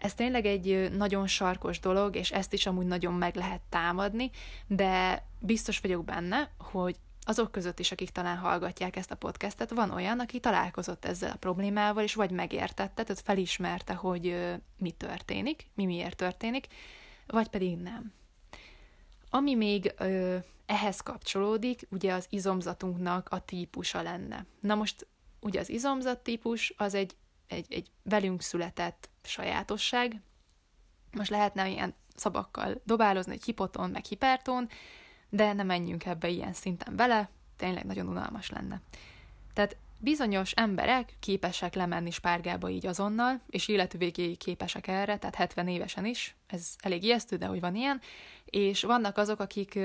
Ez 0.01 0.15
tényleg 0.15 0.47
egy 0.47 0.91
nagyon 0.97 1.27
sarkos 1.27 1.81
dolog, 1.81 2.17
és 2.17 2.31
ezt 2.31 2.53
is 2.53 2.67
amúgy 2.67 2.87
nagyon 2.87 3.15
meg 3.15 3.35
lehet 3.35 3.61
támadni, 3.69 4.31
de 4.67 5.25
biztos 5.39 5.79
vagyok 5.79 6.05
benne, 6.05 6.51
hogy 6.59 6.97
azok 7.23 7.51
között 7.51 7.79
is, 7.79 7.93
akik 7.93 8.11
talán 8.11 8.37
hallgatják 8.37 8.97
ezt 8.97 9.11
a 9.11 9.15
podcastet, 9.15 9.71
van 9.71 9.91
olyan, 9.91 10.21
aki 10.21 10.41
találkozott 10.41 11.05
ezzel 11.05 11.31
a 11.31 11.37
problémával, 11.37 12.03
és 12.03 12.15
vagy 12.15 12.31
megértette, 12.31 13.03
tehát 13.03 13.23
felismerte, 13.23 13.95
hogy 13.95 14.37
mi 14.79 14.91
történik, 14.91 15.67
mi 15.75 15.85
miért 15.85 16.17
történik, 16.17 16.67
vagy 17.27 17.49
pedig 17.49 17.77
nem. 17.77 18.13
Ami 19.31 19.55
még 19.55 19.95
ö, 19.99 20.37
ehhez 20.67 21.01
kapcsolódik, 21.01 21.87
ugye 21.91 22.13
az 22.13 22.27
izomzatunknak 22.31 23.29
a 23.31 23.45
típusa 23.45 24.03
lenne. 24.03 24.47
Na 24.61 24.75
most 24.75 25.07
ugye 25.41 25.61
az 25.61 25.69
izomzat 25.69 26.19
típus 26.19 26.75
az 26.77 26.95
egy 26.95 27.17
egy, 27.51 27.73
egy 27.73 27.91
velünk 28.03 28.43
született 28.43 29.09
sajátosság. 29.23 30.21
Most 31.13 31.31
lehetne 31.31 31.69
ilyen 31.69 31.95
szabakkal 32.17 32.81
dobálozni, 32.85 33.33
egy 33.33 33.45
hipoton, 33.45 33.91
meg 33.91 34.05
hiperton, 34.05 34.69
de 35.29 35.53
nem 35.53 35.67
menjünk 35.67 36.07
ebbe 36.07 36.29
ilyen 36.29 36.53
szinten 36.53 36.97
bele, 36.97 37.31
tényleg 37.57 37.85
nagyon 37.85 38.09
unalmas 38.09 38.51
lenne. 38.51 38.81
Tehát 39.53 39.77
bizonyos 39.99 40.53
emberek 40.53 41.17
képesek 41.21 41.75
lemenni 41.75 42.11
spárgába 42.11 42.69
így 42.69 42.87
azonnal, 42.87 43.41
és 43.47 43.69
életvégéig 43.69 44.39
képesek 44.39 44.87
erre, 44.87 45.19
tehát 45.19 45.35
70 45.35 45.69
évesen 45.69 46.05
is, 46.05 46.37
ez 46.47 46.75
elég 46.79 47.03
ijesztő, 47.03 47.37
de 47.37 47.47
hogy 47.47 47.61
van 47.61 47.75
ilyen, 47.75 48.01
és 48.45 48.83
vannak 48.83 49.17
azok, 49.19 49.41
akik 49.41 49.79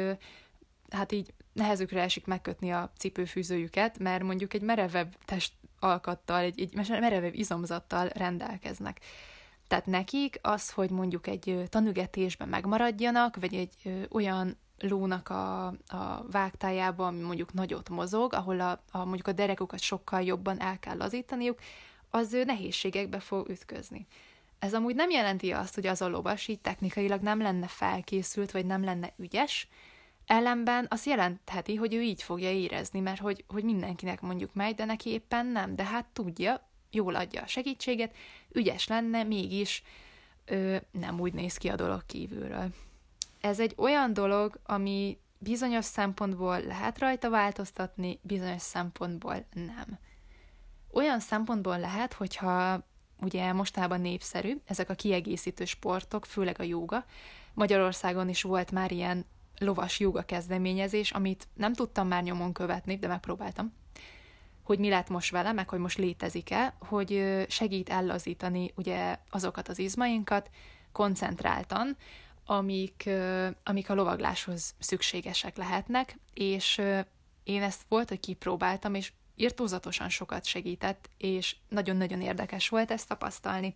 hát 0.89 1.11
így 1.11 1.33
nehezükre 1.53 2.01
esik 2.01 2.25
megkötni 2.25 2.71
a 2.71 2.91
cipőfűzőjüket, 2.97 3.99
mert 3.99 4.23
mondjuk 4.23 4.53
egy 4.53 4.61
merevebb 4.61 5.15
test 5.25 5.53
alkattal, 5.85 6.39
egy, 6.39 6.61
egy 6.61 6.87
merevebb 6.87 7.33
izomzattal 7.33 8.07
rendelkeznek. 8.07 8.99
Tehát 9.67 9.85
nekik 9.85 10.39
az, 10.41 10.71
hogy 10.71 10.89
mondjuk 10.89 11.27
egy 11.27 11.63
tanügetésben 11.69 12.47
megmaradjanak, 12.47 13.35
vagy 13.35 13.53
egy 13.53 14.07
olyan 14.11 14.57
lónak 14.79 15.29
a, 15.29 15.65
a 15.67 16.25
vágtájában, 16.31 17.07
ami 17.07 17.21
mondjuk 17.21 17.53
nagyot 17.53 17.89
mozog, 17.89 18.33
ahol 18.33 18.59
a, 18.59 18.83
a, 18.91 19.05
mondjuk 19.05 19.27
a 19.27 19.31
derekukat 19.31 19.79
sokkal 19.79 20.21
jobban 20.21 20.61
el 20.61 20.79
kell 20.79 20.97
lazítaniuk, 20.97 21.59
az 22.09 22.33
ő 22.33 22.43
nehézségekbe 22.43 23.19
fog 23.19 23.49
ütközni. 23.49 24.07
Ez 24.59 24.73
amúgy 24.73 24.95
nem 24.95 25.09
jelenti 25.09 25.51
azt, 25.51 25.75
hogy 25.75 25.87
az 25.87 26.01
a 26.01 26.07
lovas 26.07 26.47
így 26.47 26.59
technikailag 26.59 27.21
nem 27.21 27.41
lenne 27.41 27.67
felkészült, 27.67 28.51
vagy 28.51 28.65
nem 28.65 28.83
lenne 28.83 29.13
ügyes, 29.17 29.67
Ellenben 30.25 30.87
azt 30.89 31.05
jelentheti, 31.05 31.75
hogy 31.75 31.93
ő 31.93 32.01
így 32.01 32.23
fogja 32.23 32.51
érezni, 32.51 32.99
mert 32.99 33.19
hogy, 33.19 33.43
hogy 33.47 33.63
mindenkinek 33.63 34.21
mondjuk 34.21 34.53
megy, 34.53 34.75
de 34.75 34.85
neki 34.85 35.09
éppen 35.09 35.45
nem, 35.45 35.75
de 35.75 35.83
hát 35.83 36.05
tudja, 36.13 36.69
jól 36.91 37.15
adja 37.15 37.41
a 37.41 37.47
segítséget, 37.47 38.15
ügyes 38.51 38.87
lenne, 38.87 39.23
mégis 39.23 39.83
ö, 40.45 40.77
nem 40.91 41.19
úgy 41.19 41.33
néz 41.33 41.57
ki 41.57 41.69
a 41.69 41.75
dolog 41.75 42.05
kívülről. 42.05 42.69
Ez 43.41 43.59
egy 43.59 43.73
olyan 43.77 44.13
dolog, 44.13 44.59
ami 44.65 45.17
bizonyos 45.37 45.85
szempontból 45.85 46.61
lehet 46.61 46.99
rajta 46.99 47.29
változtatni, 47.29 48.19
bizonyos 48.21 48.61
szempontból 48.61 49.45
nem. 49.53 49.99
Olyan 50.91 51.19
szempontból 51.19 51.79
lehet, 51.79 52.13
hogyha 52.13 52.83
ugye 53.21 53.53
mostában 53.53 54.01
népszerű, 54.01 54.57
ezek 54.65 54.89
a 54.89 54.93
kiegészítő 54.93 55.65
sportok, 55.65 56.25
főleg 56.25 56.59
a 56.59 56.63
jóga, 56.63 57.05
Magyarországon 57.53 58.29
is 58.29 58.41
volt 58.41 58.71
már 58.71 58.91
ilyen 58.91 59.25
lovas 59.57 59.99
joga 59.99 60.21
kezdeményezés, 60.21 61.11
amit 61.11 61.47
nem 61.53 61.73
tudtam 61.73 62.07
már 62.07 62.23
nyomon 62.23 62.53
követni, 62.53 62.97
de 62.97 63.07
megpróbáltam, 63.07 63.73
hogy 64.63 64.79
mi 64.79 64.89
lett 64.89 65.09
most 65.09 65.31
vele, 65.31 65.51
meg 65.51 65.69
hogy 65.69 65.79
most 65.79 65.97
létezik-e, 65.97 66.75
hogy 66.79 67.43
segít 67.47 67.89
ellazítani 67.89 68.71
ugye 68.75 69.17
azokat 69.29 69.67
az 69.67 69.79
izmainkat 69.79 70.49
koncentráltan, 70.91 71.97
amik, 72.45 73.09
amik 73.63 73.89
a 73.89 73.93
lovagláshoz 73.93 74.75
szükségesek 74.79 75.57
lehetnek, 75.57 76.17
és 76.33 76.81
én 77.43 77.61
ezt 77.61 77.81
volt, 77.87 78.09
hogy 78.09 78.19
kipróbáltam, 78.19 78.93
és 78.93 79.11
írtózatosan 79.35 80.09
sokat 80.09 80.45
segített, 80.45 81.09
és 81.17 81.55
nagyon-nagyon 81.69 82.21
érdekes 82.21 82.69
volt 82.69 82.91
ezt 82.91 83.07
tapasztalni. 83.07 83.75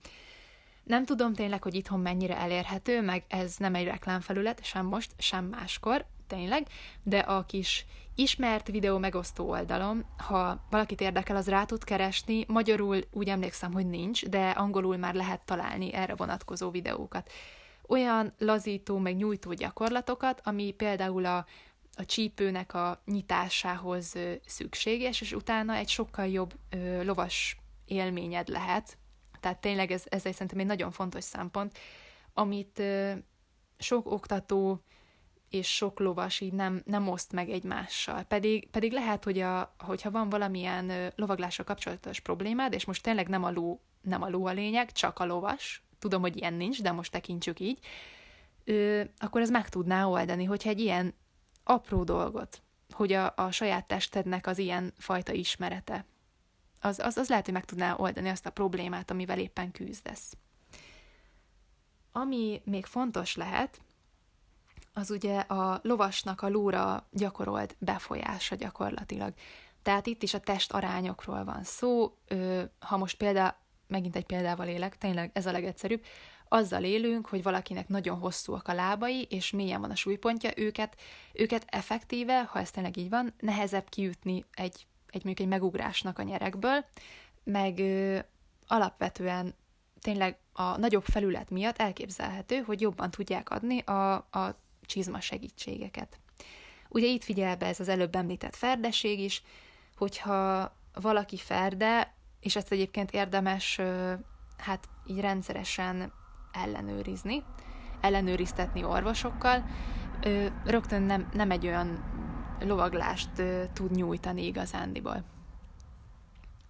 Nem 0.90 1.06
tudom 1.06 1.34
tényleg, 1.34 1.64
hogy 1.64 1.76
itthon 1.76 2.00
mennyire 2.00 2.38
elérhető, 2.38 3.02
meg 3.02 3.24
ez 3.28 3.56
nem 3.58 3.76
egy 3.76 3.86
reklámfelület, 3.86 4.64
sem 4.64 4.86
most, 4.86 5.12
sem 5.18 5.46
máskor, 5.46 6.06
tényleg, 6.28 6.68
de 7.04 7.20
a 7.20 7.46
kis 7.46 7.86
ismert 8.16 8.68
videó 8.68 8.98
megosztó 8.98 9.50
oldalom, 9.50 10.06
ha 10.18 10.66
valakit 10.70 11.02
érdekel, 11.02 11.36
az 11.36 11.48
rá 11.48 11.64
tud 11.64 11.84
keresni, 11.84 12.46
magyarul 12.48 13.00
úgy 13.12 13.30
emlékszem, 13.30 13.74
hogy 13.74 13.86
nincs, 13.86 14.26
de 14.26 14.50
angolul 14.50 14.98
már 14.98 15.14
lehet 15.14 15.42
találni 15.46 15.94
erre 15.94 16.16
vonatkozó 16.16 16.70
videókat. 16.70 17.32
Olyan 17.88 18.34
lazító, 18.38 18.98
meg 18.98 19.16
nyújtó 19.16 19.54
gyakorlatokat, 19.54 20.42
ami 20.44 20.72
például 20.72 21.26
a, 21.26 21.46
a 21.96 22.06
csípőnek 22.06 22.74
a 22.74 23.02
nyitásához 23.06 24.16
szükséges, 24.46 25.22
és 25.22 25.32
utána 25.32 25.74
egy 25.74 25.90
sokkal 25.90 26.28
jobb 26.28 26.54
ö, 26.70 27.04
lovas 27.04 27.58
élményed 27.86 28.48
lehet. 28.48 28.98
Tehát 29.40 29.62
tényleg 29.62 29.92
ez, 29.92 30.04
ez 30.06 30.26
egy 30.26 30.34
szerintem 30.34 30.60
egy 30.60 30.66
nagyon 30.66 30.92
fontos 30.92 31.24
szempont, 31.24 31.78
amit 32.34 32.82
sok 33.78 34.12
oktató 34.12 34.84
és 35.50 35.76
sok 35.76 36.00
lovas 36.00 36.40
így 36.40 36.54
nem, 36.54 36.82
nem 36.86 37.08
oszt 37.08 37.32
meg 37.32 37.50
egymással. 37.50 38.24
Pedig, 38.24 38.70
pedig 38.70 38.92
lehet, 38.92 39.24
hogy 39.24 39.40
a, 39.40 39.76
hogyha 39.78 40.12
van 40.12 40.30
valamilyen 40.30 41.14
lovaglással 41.16 41.66
kapcsolatos 41.66 42.20
problémád, 42.20 42.74
és 42.74 42.86
most 42.86 43.04
tényleg 43.04 43.28
nem 43.28 43.44
a 43.44 43.52
ló, 43.52 43.82
nem 44.02 44.22
a 44.22 44.30
ló 44.30 44.46
a 44.46 44.52
lényeg, 44.52 44.92
csak 44.92 45.20
a 45.20 45.26
lovas, 45.26 45.84
tudom, 46.00 46.22
hogy 46.22 46.38
ilyen 46.38 46.54
nincs, 46.54 46.82
de 46.82 46.92
most 46.92 47.12
tekintsük 47.12 47.60
így, 47.60 47.80
ö, 48.64 49.02
akkor 49.18 49.42
ez 49.42 49.50
meg 49.50 49.70
tudná 49.70 50.06
oldani, 50.06 50.44
hogyha 50.44 50.70
egy 50.70 50.80
ilyen 50.80 51.14
apró 51.64 52.04
dolgot, 52.04 52.62
hogy 52.90 53.14
a, 53.14 53.34
a 53.36 53.52
saját 53.52 53.88
testednek 53.88 54.48
az 54.48 54.58
ilyen 54.58 54.94
fajta 54.98 55.32
ismerete, 55.32 56.06
az, 56.80 57.00
az, 57.00 57.18
az 57.18 57.30
lehet, 57.30 57.46
hogy 57.46 57.54
meg 57.54 57.66
tudná 57.66 57.96
oldani 57.96 58.30
azt 58.30 58.46
a 58.46 58.50
problémát, 58.50 59.12
amivel 59.12 59.40
éppen 59.40 59.72
küzdesz. 59.72 60.38
Ami 62.12 62.62
még 62.66 62.86
fontos 62.86 63.36
lehet, 63.36 63.82
az 64.94 65.12
ugye 65.12 65.40
a 65.40 65.80
lovasnak 65.84 66.42
a 66.42 66.50
lóra 66.50 67.08
gyakorolt 67.12 67.76
befolyása 67.80 68.56
gyakorlatilag. 68.56 69.34
Tehát 69.82 70.08
itt 70.08 70.24
is 70.24 70.34
a 70.34 70.40
test 70.40 70.74
arányokról 70.74 71.44
van 71.44 71.64
szó. 71.64 72.18
Ha 72.80 72.98
most 72.98 73.18
példa, 73.18 73.58
megint 73.88 74.16
egy 74.16 74.26
példával 74.26 74.68
élek, 74.68 74.98
tényleg 74.98 75.32
ez 75.34 75.46
a 75.46 75.52
legegyszerűbb, 75.52 76.04
azzal 76.48 76.84
élünk, 76.84 77.28
hogy 77.28 77.44
valakinek 77.44 77.88
nagyon 77.88 78.18
hosszúak 78.18 78.68
a 78.68 78.74
lábai, 78.74 79.28
és 79.30 79.52
mélyen 79.52 79.82
van 79.82 79.92
a 79.92 79.96
súlypontja, 79.96 80.52
őket, 80.56 80.96
őket 81.34 81.66
effektíve, 81.68 82.44
ha 82.44 82.60
ez 82.60 82.72
tényleg 82.72 82.98
így 82.98 83.10
van, 83.10 83.34
nehezebb 83.40 83.90
kiütni 83.90 84.46
egy, 84.54 84.88
egy 85.12 85.24
mondjuk 85.24 85.40
egy 85.40 85.60
megugrásnak 85.60 86.20
a 86.20 86.24
nyerekből, 86.24 86.86
meg 87.44 87.80
ö, 87.80 88.20
alapvetően 88.68 89.56
tényleg 90.02 90.38
a 90.54 90.78
nagyobb 90.78 91.04
felület 91.04 91.50
miatt 91.50 91.78
elképzelhető, 91.78 92.58
hogy 92.58 92.82
jobban 92.82 93.12
tudják 93.12 93.50
adni 93.50 93.80
a, 93.80 94.14
a 94.14 94.56
csizma 94.86 95.20
segítségeket. 95.20 96.20
Ugye 96.90 97.08
itt 97.08 97.24
figyel 97.24 97.56
be 97.56 97.66
ez 97.66 97.80
az 97.80 97.88
előbb 97.88 98.16
említett 98.16 98.56
ferdeség 98.56 99.20
is, 99.20 99.44
hogyha 99.96 100.72
valaki 100.94 101.38
ferde, 101.38 102.14
és 102.40 102.56
ezt 102.56 102.72
egyébként 102.72 103.12
érdemes 103.12 103.80
hát 104.58 104.90
így 105.06 105.20
rendszeresen 105.20 106.14
ellenőrizni, 106.52 107.44
ellenőriztetni 108.02 108.84
orvosokkal, 108.84 109.66
rögtön 110.66 111.02
nem, 111.02 111.30
nem 111.34 111.52
egy 111.52 111.68
olyan 111.68 112.19
lovaglást 112.66 113.30
tud 113.74 113.92
nyújtani 113.92 114.46
igazándiból. 114.46 115.24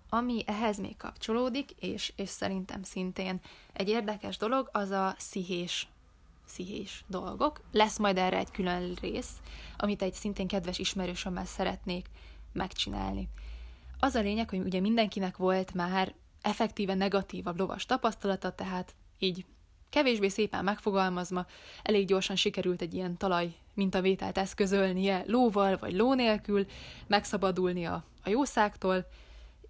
Ami 0.10 0.43
ehhez 0.46 0.79
még 0.79 0.98
kapcsolódik, 0.98 1.72
és, 1.72 2.13
és 2.15 2.29
szerintem 2.29 2.84
szintén 2.84 3.39
egy 3.74 3.89
érdekes 3.89 4.38
dolog, 4.38 4.69
az 4.72 4.89
a 4.89 5.15
szihés 5.17 5.88
szihés 6.50 7.03
dolgok. 7.08 7.62
Lesz 7.72 7.98
majd 7.98 8.17
erre 8.17 8.38
egy 8.38 8.51
külön 8.51 8.93
rész, 9.01 9.31
amit 9.77 10.01
egy 10.01 10.13
szintén 10.13 10.48
kedves 10.48 10.79
ismerősömmel 10.79 11.46
szeretnék 11.46 12.05
megcsinálni. 12.53 13.29
Az 14.00 14.15
a 14.15 14.22
lényeg, 14.22 14.50
hogy 14.50 14.60
ugye 14.60 14.79
mindenkinek 14.79 15.38
volt 15.38 15.74
már 15.74 16.13
effektíve 16.41 16.93
negatívabb 16.93 17.58
lovas 17.58 17.86
tapasztalata, 17.86 18.51
tehát 18.51 18.96
így 19.19 19.46
kevésbé 19.89 20.27
szépen 20.27 20.63
megfogalmazva, 20.63 21.46
elég 21.84 22.08
gyorsan 22.08 22.36
sikerült 22.36 22.81
egy 22.81 22.93
ilyen 22.93 23.17
talaj 23.17 23.53
mintavételt 23.74 24.38
eszközölnie 24.38 25.24
lóval 25.27 25.77
vagy 25.77 25.93
ló 25.93 26.13
nélkül, 26.13 26.66
megszabadulni 27.07 27.85
a, 27.85 28.03
a 28.24 28.29
jószágtól, 28.29 29.05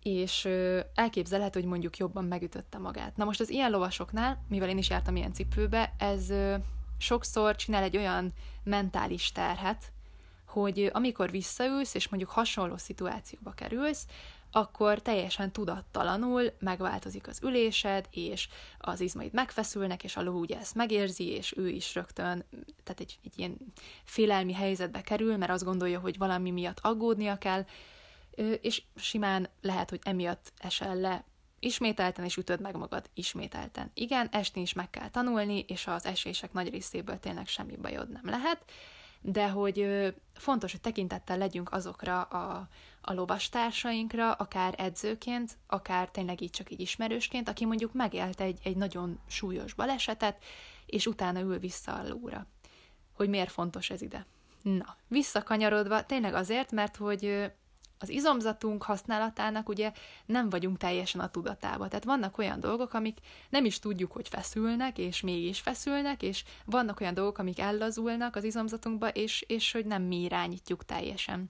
és 0.03 0.47
elképzelhető, 0.93 1.59
hogy 1.59 1.69
mondjuk 1.69 1.97
jobban 1.97 2.25
megütötte 2.25 2.77
magát. 2.77 3.17
Na 3.17 3.25
most 3.25 3.39
az 3.39 3.49
ilyen 3.49 3.71
lovasoknál, 3.71 4.43
mivel 4.49 4.69
én 4.69 4.77
is 4.77 4.89
jártam 4.89 5.15
ilyen 5.15 5.33
cipőbe, 5.33 5.95
ez 5.97 6.33
sokszor 6.97 7.55
csinál 7.55 7.83
egy 7.83 7.97
olyan 7.97 8.33
mentális 8.63 9.31
terhet, 9.31 9.91
hogy 10.45 10.89
amikor 10.93 11.31
visszaülsz, 11.31 11.93
és 11.93 12.09
mondjuk 12.09 12.31
hasonló 12.31 12.77
szituációba 12.77 13.51
kerülsz, 13.51 14.05
akkor 14.51 15.01
teljesen 15.01 15.51
tudattalanul 15.51 16.53
megváltozik 16.59 17.27
az 17.27 17.39
ülésed, 17.43 18.07
és 18.11 18.47
az 18.77 18.99
izmaid 18.99 19.33
megfeszülnek, 19.33 20.03
és 20.03 20.15
a 20.15 20.21
ló 20.21 20.39
ugye 20.39 20.59
ezt 20.59 20.75
megérzi, 20.75 21.27
és 21.27 21.53
ő 21.57 21.67
is 21.67 21.95
rögtön, 21.95 22.45
tehát 22.83 22.99
egy, 22.99 23.19
egy 23.23 23.39
ilyen 23.39 23.57
félelmi 24.03 24.53
helyzetbe 24.53 25.01
kerül, 25.01 25.37
mert 25.37 25.51
azt 25.51 25.63
gondolja, 25.63 25.99
hogy 25.99 26.17
valami 26.17 26.51
miatt 26.51 26.79
aggódnia 26.81 27.37
kell, 27.37 27.65
és 28.61 28.83
simán 28.95 29.49
lehet, 29.61 29.89
hogy 29.89 29.99
emiatt 30.03 30.53
esel 30.57 30.95
le 30.95 31.25
ismételten, 31.59 32.25
és 32.25 32.37
ütöd 32.37 32.61
meg 32.61 32.75
magad 32.75 33.09
ismételten. 33.13 33.91
Igen, 33.93 34.27
esni 34.31 34.61
is 34.61 34.73
meg 34.73 34.89
kell 34.89 35.09
tanulni, 35.09 35.65
és 35.67 35.87
az 35.87 36.05
esések 36.05 36.53
nagy 36.53 36.69
részéből 36.69 37.19
tényleg 37.19 37.47
semmi 37.47 37.75
bajod 37.75 38.09
nem 38.09 38.25
lehet, 38.25 38.71
de 39.21 39.49
hogy 39.49 39.87
fontos, 40.33 40.71
hogy 40.71 40.81
tekintettel 40.81 41.37
legyünk 41.37 41.71
azokra 41.71 42.21
a, 42.21 42.67
a 43.01 43.13
lovastársainkra, 43.13 44.31
akár 44.31 44.75
edzőként, 44.77 45.57
akár 45.67 46.09
tényleg 46.11 46.41
így 46.41 46.49
csak 46.49 46.71
így 46.71 46.79
ismerősként, 46.79 47.49
aki 47.49 47.65
mondjuk 47.65 47.93
megélt 47.93 48.41
egy, 48.41 48.59
egy 48.63 48.77
nagyon 48.77 49.19
súlyos 49.27 49.73
balesetet, 49.73 50.43
és 50.85 51.05
utána 51.05 51.39
ül 51.39 51.59
vissza 51.59 51.93
a 51.93 52.07
lóra. 52.07 52.47
Hogy 53.13 53.29
miért 53.29 53.51
fontos 53.51 53.89
ez 53.89 54.01
ide? 54.01 54.25
Na, 54.61 54.95
visszakanyarodva, 55.07 56.05
tényleg 56.05 56.33
azért, 56.33 56.71
mert 56.71 56.95
hogy 56.95 57.51
az 57.99 58.09
izomzatunk 58.09 58.83
használatának 58.83 59.69
ugye 59.69 59.91
nem 60.25 60.49
vagyunk 60.49 60.77
teljesen 60.77 61.21
a 61.21 61.29
tudatába. 61.29 61.87
Tehát 61.87 62.05
vannak 62.05 62.37
olyan 62.37 62.59
dolgok, 62.59 62.93
amik 62.93 63.17
nem 63.49 63.65
is 63.65 63.79
tudjuk, 63.79 64.11
hogy 64.11 64.27
feszülnek, 64.27 64.97
és 64.97 65.21
mégis 65.21 65.59
feszülnek, 65.59 66.21
és 66.21 66.43
vannak 66.65 66.99
olyan 66.99 67.13
dolgok, 67.13 67.37
amik 67.37 67.59
ellazulnak 67.59 68.35
az 68.35 68.43
izomzatunkba, 68.43 69.09
és, 69.09 69.43
és 69.47 69.71
hogy 69.71 69.85
nem 69.85 70.01
mi 70.03 70.21
irányítjuk 70.21 70.85
teljesen. 70.85 71.49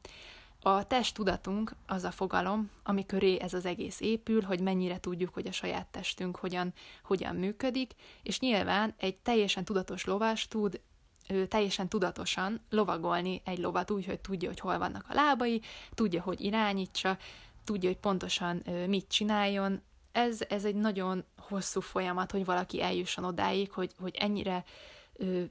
A 0.61 0.87
testtudatunk 0.87 1.75
az 1.87 2.03
a 2.03 2.11
fogalom, 2.11 2.71
ami 2.83 3.05
köré 3.05 3.39
ez 3.39 3.53
az 3.53 3.65
egész 3.65 3.99
épül, 3.99 4.41
hogy 4.41 4.59
mennyire 4.59 4.99
tudjuk, 4.99 5.33
hogy 5.33 5.47
a 5.47 5.51
saját 5.51 5.87
testünk 5.87 6.35
hogyan, 6.35 6.73
hogyan 7.03 7.35
működik, 7.35 7.93
és 8.23 8.39
nyilván 8.39 8.93
egy 8.97 9.17
teljesen 9.17 9.63
tudatos 9.63 10.05
lovas 10.05 10.47
tud 10.47 10.81
ő 11.29 11.47
teljesen 11.47 11.87
tudatosan 11.87 12.61
lovagolni 12.69 13.41
egy 13.45 13.57
lovat 13.57 13.91
úgy, 13.91 14.05
hogy 14.05 14.19
tudja, 14.19 14.47
hogy 14.47 14.59
hol 14.59 14.77
vannak 14.77 15.05
a 15.09 15.13
lábai, 15.13 15.61
tudja, 15.93 16.21
hogy 16.21 16.41
irányítsa, 16.41 17.17
tudja, 17.63 17.89
hogy 17.89 17.97
pontosan 17.97 18.63
mit 18.87 19.07
csináljon. 19.07 19.81
Ez, 20.11 20.39
ez 20.49 20.65
egy 20.65 20.75
nagyon 20.75 21.23
hosszú 21.37 21.79
folyamat, 21.79 22.31
hogy 22.31 22.45
valaki 22.45 22.81
eljusson 22.81 23.23
odáig, 23.23 23.71
hogy, 23.71 23.91
hogy 23.99 24.15
ennyire 24.15 24.63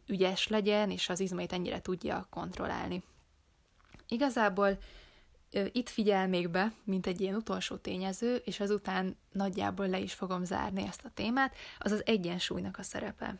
ügyes 0.07 0.49
legyen, 0.49 0.91
és 0.91 1.09
az 1.09 1.21
izmait 1.21 1.53
ennyire 1.53 1.81
tudja 1.81 2.27
kontrollálni. 2.31 3.03
Igazából 4.09 4.79
itt 5.73 5.89
figyel 5.89 6.29
még 6.29 6.49
be, 6.49 6.73
mint 6.85 7.07
egy 7.07 7.21
ilyen 7.21 7.35
utolsó 7.35 7.77
tényező, 7.77 8.35
és 8.35 8.61
azután 8.61 9.17
nagyjából 9.33 9.89
le 9.89 9.99
is 9.99 10.13
fogom 10.13 10.45
zárni 10.45 10.83
ezt 10.83 11.05
a 11.05 11.11
témát, 11.15 11.55
az 11.79 11.93
az 11.93 12.07
egyensúlynak 12.07 12.79
a 12.79 12.83
szerepe. 12.83 13.37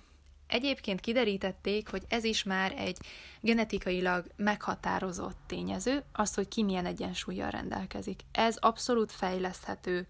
Egyébként 0.49 1.01
kiderítették, 1.01 1.89
hogy 1.89 2.03
ez 2.09 2.25
is 2.25 2.43
már 2.43 2.73
egy 2.77 2.99
genetikailag 3.41 4.27
meghatározott 4.37 5.37
tényező, 5.47 6.05
az, 6.13 6.35
hogy 6.35 6.49
ki 6.49 6.63
milyen 6.63 6.87
egyensúlyjal 6.87 7.51
rendelkezik. 7.51 8.21
Ez 8.33 8.57
abszolút 8.57 9.13
fejleszthető, 9.13 10.07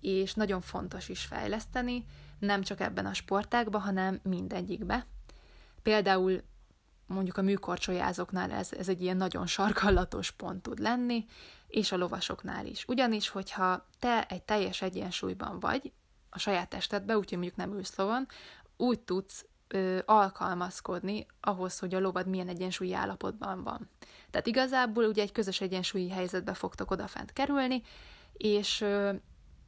és 0.00 0.34
nagyon 0.34 0.60
fontos 0.60 1.08
is 1.08 1.24
fejleszteni, 1.24 2.04
nem 2.38 2.62
csak 2.62 2.80
ebben 2.80 3.06
a 3.06 3.14
sportágban, 3.14 3.80
hanem 3.80 4.20
mindegyikbe. 4.22 5.06
Például 5.82 6.42
mondjuk 7.06 7.36
a 7.36 7.42
műkorcsolyázóknál 7.42 8.50
ez, 8.50 8.72
ez 8.72 8.88
egy 8.88 9.02
ilyen 9.02 9.16
nagyon 9.16 9.46
sarkallatos 9.46 10.30
pont 10.30 10.62
tud 10.62 10.78
lenni, 10.78 11.24
és 11.68 11.92
a 11.92 11.96
lovasoknál 11.96 12.66
is. 12.66 12.84
Ugyanis, 12.88 13.28
hogyha 13.28 13.86
te 13.98 14.26
egy 14.26 14.42
teljes 14.42 14.82
egyensúlyban 14.82 15.60
vagy, 15.60 15.92
a 16.30 16.38
saját 16.38 16.68
testedbe, 16.68 17.16
úgyhogy 17.16 17.38
mondjuk 17.38 17.56
nem 17.56 17.72
ülsz 17.72 17.96
lovon, 17.96 18.26
úgy 18.76 19.00
tudsz 19.00 19.46
ö, 19.68 19.98
alkalmazkodni 20.04 21.26
ahhoz, 21.40 21.78
hogy 21.78 21.94
a 21.94 22.00
lovad 22.00 22.26
milyen 22.26 22.48
egyensúlyi 22.48 22.94
állapotban 22.94 23.62
van. 23.62 23.88
Tehát 24.30 24.46
igazából 24.46 25.04
ugye 25.04 25.22
egy 25.22 25.32
közös 25.32 25.60
egyensúlyi 25.60 26.10
helyzetbe 26.10 26.54
fogtok 26.54 26.90
odafent 26.90 27.32
kerülni, 27.32 27.82
és 28.32 28.80
ö, 28.80 29.12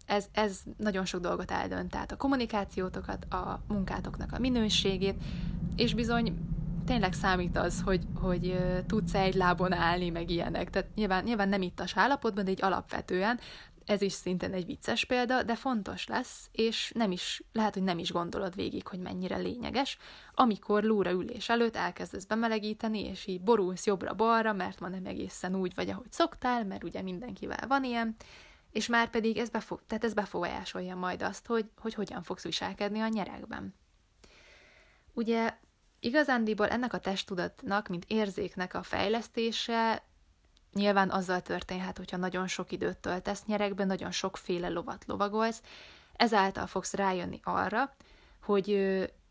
ez, 0.06 0.26
ez 0.32 0.61
nagyon 0.76 1.04
sok 1.04 1.20
dolgot 1.20 1.50
eldönt, 1.50 1.90
tehát 1.90 2.12
a 2.12 2.16
kommunikációtokat, 2.16 3.24
a 3.24 3.61
munkátoknak 3.66 4.32
a 4.32 4.38
minőségét, 4.38 5.22
és 5.76 5.94
bizony 5.94 6.38
tényleg 6.87 7.12
számít 7.12 7.56
az, 7.56 7.80
hogy, 7.84 8.06
hogy 8.14 8.58
tudsz 8.87 9.14
egy 9.14 9.34
lábon 9.34 9.72
állni, 9.72 10.11
meg 10.11 10.30
ilyenek. 10.30 10.70
Tehát 10.70 10.88
nyilván, 10.94 11.24
nyilván 11.24 11.48
nem 11.48 11.62
itt 11.62 11.80
a 11.80 11.84
állapotban, 11.94 12.44
de 12.44 12.50
egy 12.50 12.64
alapvetően 12.64 13.38
ez 13.88 14.03
is 14.03 14.12
szintén 14.12 14.53
egy 14.53 14.66
vicces 14.66 15.05
példa, 15.05 15.42
de 15.42 15.55
fontos 15.55 16.07
lesz, 16.07 16.48
és 16.53 16.92
nem 16.94 17.11
is, 17.11 17.42
lehet, 17.53 17.74
hogy 17.74 17.83
nem 17.83 17.98
is 17.98 18.12
gondolod 18.12 18.55
végig, 18.55 18.87
hogy 18.87 18.98
mennyire 18.98 19.37
lényeges, 19.37 19.98
amikor 20.35 20.83
lóra 20.83 21.11
ülés 21.11 21.48
előtt 21.48 21.77
elkezdesz 21.77 22.24
bemelegíteni, 22.24 23.05
és 23.05 23.27
így 23.27 23.40
borulsz 23.40 23.87
jobbra-balra, 23.87 24.53
mert 24.53 24.81
ma 24.81 24.88
nem 24.88 25.07
egészen 25.07 25.55
úgy 25.55 25.74
vagy, 25.74 25.90
ahogy 25.90 26.12
szoktál, 26.12 26.64
mert 26.64 26.85
ugye 26.85 27.03
mindenkivel 27.03 27.66
van 27.68 27.85
ilyen, 27.85 28.16
és 28.72 28.87
már 28.87 29.11
pedig 29.11 29.37
ez, 29.37 29.48
befo- 29.48 29.83
tehát 29.87 30.05
ez 30.05 30.14
befolyásolja 30.14 30.96
majd 30.96 31.22
azt, 31.22 31.46
hogy, 31.46 31.66
hogy 31.77 31.94
hogyan 31.94 32.22
fogsz 32.22 32.44
viselkedni 32.44 33.01
a 33.01 33.09
nyerekben. 33.09 33.74
Ugye 35.12 35.55
igazándiból 36.01 36.68
ennek 36.68 36.92
a 36.92 36.98
testtudatnak, 36.98 37.88
mint 37.88 38.05
érzéknek 38.09 38.74
a 38.74 38.83
fejlesztése 38.83 40.03
nyilván 40.78 41.10
azzal 41.10 41.40
történhet, 41.40 41.96
hogyha 41.98 42.16
nagyon 42.16 42.46
sok 42.46 42.72
időt 42.72 42.98
töltesz 42.98 43.44
nyerekben, 43.44 43.86
nagyon 43.86 44.10
sokféle 44.10 44.68
lovat 44.68 45.04
lovagolsz, 45.06 45.62
ezáltal 46.12 46.66
fogsz 46.66 46.94
rájönni 46.94 47.40
arra, 47.42 47.94
hogy 48.42 48.78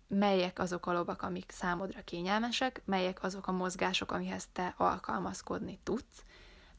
melyek 0.07 0.59
azok 0.59 0.85
a 0.85 0.93
lovak, 0.93 1.21
amik 1.21 1.51
számodra 1.51 2.01
kényelmesek, 2.03 2.81
melyek 2.85 3.23
azok 3.23 3.47
a 3.47 3.51
mozgások, 3.51 4.11
amihez 4.11 4.47
te 4.53 4.73
alkalmazkodni 4.77 5.79
tudsz, 5.83 6.23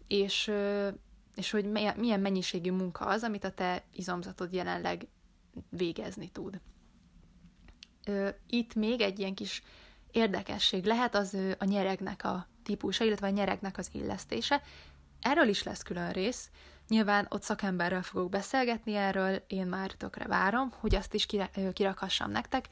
és 0.07 0.53
és 1.35 1.51
hogy 1.51 1.65
milyen 1.97 2.21
mennyiségű 2.21 2.73
munka 2.73 3.05
az, 3.05 3.23
amit 3.23 3.45
a 3.45 3.51
te 3.51 3.85
izomzatod 3.93 4.53
jelenleg 4.53 5.07
végezni 5.71 6.29
tud. 6.29 6.61
Itt 8.47 8.75
még 8.75 9.01
egy 9.01 9.19
ilyen 9.19 9.35
kis 9.35 9.63
érdekesség 10.19 10.85
lehet 10.85 11.15
az 11.15 11.37
a 11.59 11.65
nyeregnek 11.65 12.25
a 12.25 12.47
típusa, 12.63 13.05
illetve 13.05 13.27
a 13.27 13.31
nyeregnek 13.31 13.79
az 13.79 13.89
illesztése. 13.93 14.63
Erről 15.21 15.49
is 15.49 15.63
lesz 15.63 15.83
külön 15.83 16.11
rész. 16.11 16.51
Nyilván 16.89 17.27
ott 17.31 17.43
szakemberrel 17.43 18.03
fogok 18.03 18.31
beszélgetni 18.31 18.95
erről, 18.95 19.43
én 19.47 19.67
már 19.67 19.91
tökre 19.91 20.27
várom, 20.27 20.73
hogy 20.79 20.95
azt 20.95 21.15
is 21.15 21.27
kirakassam 21.73 22.31
nektek. 22.31 22.69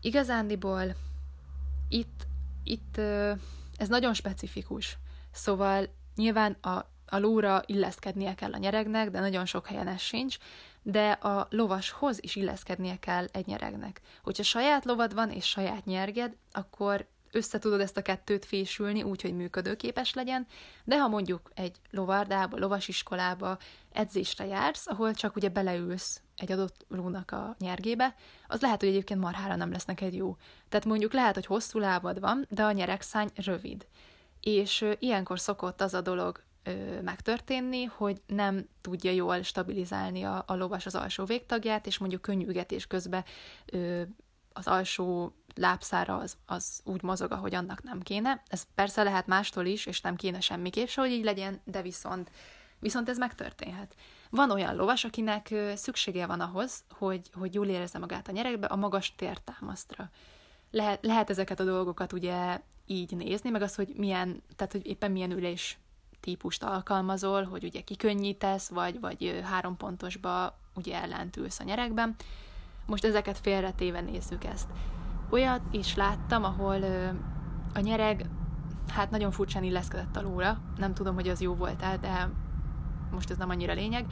Igazándiból 0.00 0.94
itt, 1.88 2.26
itt 2.64 2.98
ez 3.76 3.88
nagyon 3.88 4.14
specifikus. 4.14 4.98
Szóval 5.32 5.88
nyilván 6.14 6.52
a 6.52 6.90
a 7.12 7.18
lóra 7.18 7.62
illeszkednie 7.66 8.34
kell 8.34 8.52
a 8.52 8.58
nyeregnek, 8.58 9.10
de 9.10 9.20
nagyon 9.20 9.46
sok 9.46 9.66
helyen 9.66 9.88
ez 9.88 10.00
sincs, 10.00 10.38
de 10.82 11.10
a 11.10 11.46
lovashoz 11.50 12.18
is 12.20 12.36
illeszkednie 12.36 12.98
kell 12.98 13.26
egy 13.32 13.46
nyeregnek. 13.46 14.00
Hogyha 14.22 14.42
saját 14.42 14.84
lovad 14.84 15.14
van 15.14 15.30
és 15.30 15.46
saját 15.46 15.84
nyerged, 15.84 16.36
akkor 16.52 17.06
össze 17.32 17.58
tudod 17.58 17.80
ezt 17.80 17.96
a 17.96 18.02
kettőt 18.02 18.44
fésülni 18.44 19.02
úgy, 19.02 19.22
hogy 19.22 19.36
működőképes 19.36 20.14
legyen, 20.14 20.46
de 20.84 20.98
ha 20.98 21.08
mondjuk 21.08 21.50
egy 21.54 21.76
lovardába, 21.90 22.58
lovasiskolába 22.58 23.58
edzésre 23.92 24.46
jársz, 24.46 24.86
ahol 24.86 25.14
csak 25.14 25.36
ugye 25.36 25.48
beleülsz 25.48 26.20
egy 26.36 26.52
adott 26.52 26.84
lónak 26.88 27.30
a 27.30 27.56
nyergébe, 27.58 28.14
az 28.46 28.60
lehet, 28.60 28.80
hogy 28.80 28.88
egyébként 28.88 29.20
marhára 29.20 29.56
nem 29.56 29.72
lesz 29.72 29.84
neked 29.84 30.14
jó. 30.14 30.36
Tehát 30.68 30.86
mondjuk 30.86 31.12
lehet, 31.12 31.34
hogy 31.34 31.46
hosszú 31.46 31.78
lábad 31.78 32.20
van, 32.20 32.46
de 32.48 32.62
a 32.62 32.72
nyeregszány 32.72 33.30
rövid. 33.34 33.86
És 34.40 34.84
ilyenkor 34.98 35.40
szokott 35.40 35.80
az 35.80 35.94
a 35.94 36.00
dolog 36.00 36.42
ö, 36.62 37.00
megtörténni, 37.00 37.84
hogy 37.84 38.22
nem 38.26 38.68
tudja 38.80 39.10
jól 39.10 39.42
stabilizálni 39.42 40.22
a, 40.22 40.44
a 40.46 40.54
lovas 40.54 40.86
az 40.86 40.94
alsó 40.94 41.24
végtagját, 41.24 41.86
és 41.86 41.98
mondjuk 41.98 42.22
könnyűgetés 42.22 42.86
közben 42.86 43.24
ö, 43.66 44.02
az 44.52 44.66
alsó 44.66 45.34
lábszára 45.54 46.16
az, 46.16 46.36
az 46.46 46.80
úgy 46.84 47.02
mozog, 47.02 47.32
ahogy 47.32 47.54
annak 47.54 47.82
nem 47.82 48.00
kéne. 48.00 48.42
Ez 48.48 48.66
persze 48.74 49.02
lehet 49.02 49.26
mástól 49.26 49.66
is, 49.66 49.86
és 49.86 50.00
nem 50.00 50.16
kéne 50.16 50.40
semmiképp 50.40 50.86
se, 50.86 51.00
hogy 51.00 51.10
így 51.10 51.24
legyen, 51.24 51.60
de 51.64 51.82
viszont, 51.82 52.30
viszont 52.78 53.08
ez 53.08 53.18
megtörténhet. 53.18 53.94
Van 54.30 54.50
olyan 54.50 54.76
lovas, 54.76 55.04
akinek 55.04 55.54
szüksége 55.74 56.26
van 56.26 56.40
ahhoz, 56.40 56.84
hogy, 56.90 57.30
hogy 57.32 57.54
jól 57.54 57.66
érezze 57.66 57.98
magát 57.98 58.28
a 58.28 58.32
nyerekbe, 58.32 58.66
a 58.66 58.76
magas 58.76 59.14
tértámasztra. 59.14 60.10
Lehet, 60.70 61.04
lehet 61.04 61.30
ezeket 61.30 61.60
a 61.60 61.64
dolgokat 61.64 62.12
ugye 62.12 62.60
így 62.86 63.16
nézni, 63.16 63.50
meg 63.50 63.62
az, 63.62 63.74
hogy 63.74 63.92
milyen, 63.96 64.42
tehát 64.56 64.72
hogy 64.72 64.86
éppen 64.86 65.10
milyen 65.10 65.30
ülés 65.30 65.78
típust 66.22 66.62
alkalmazol, 66.62 67.44
hogy 67.44 67.64
ugye 67.64 67.80
kikönnyítesz, 67.80 68.68
vagy, 68.68 69.00
vagy 69.00 69.42
három 69.44 69.76
pontosba 69.76 70.58
ugye 70.74 71.02
ellentülsz 71.02 71.60
a 71.60 71.64
nyerekben. 71.64 72.14
Most 72.86 73.04
ezeket 73.04 73.38
félretéve 73.38 74.00
nézzük 74.00 74.44
ezt. 74.44 74.68
Olyat 75.30 75.60
is 75.70 75.94
láttam, 75.94 76.44
ahol 76.44 76.82
a 77.74 77.80
nyereg 77.80 78.26
hát 78.88 79.10
nagyon 79.10 79.30
furcsán 79.30 79.62
illeszkedett 79.62 80.16
alóra, 80.16 80.58
nem 80.76 80.94
tudom, 80.94 81.14
hogy 81.14 81.28
az 81.28 81.40
jó 81.40 81.54
volt-e, 81.54 81.96
de 81.96 82.30
most 83.10 83.30
ez 83.30 83.36
nem 83.36 83.50
annyira 83.50 83.72
lényeg. 83.72 84.06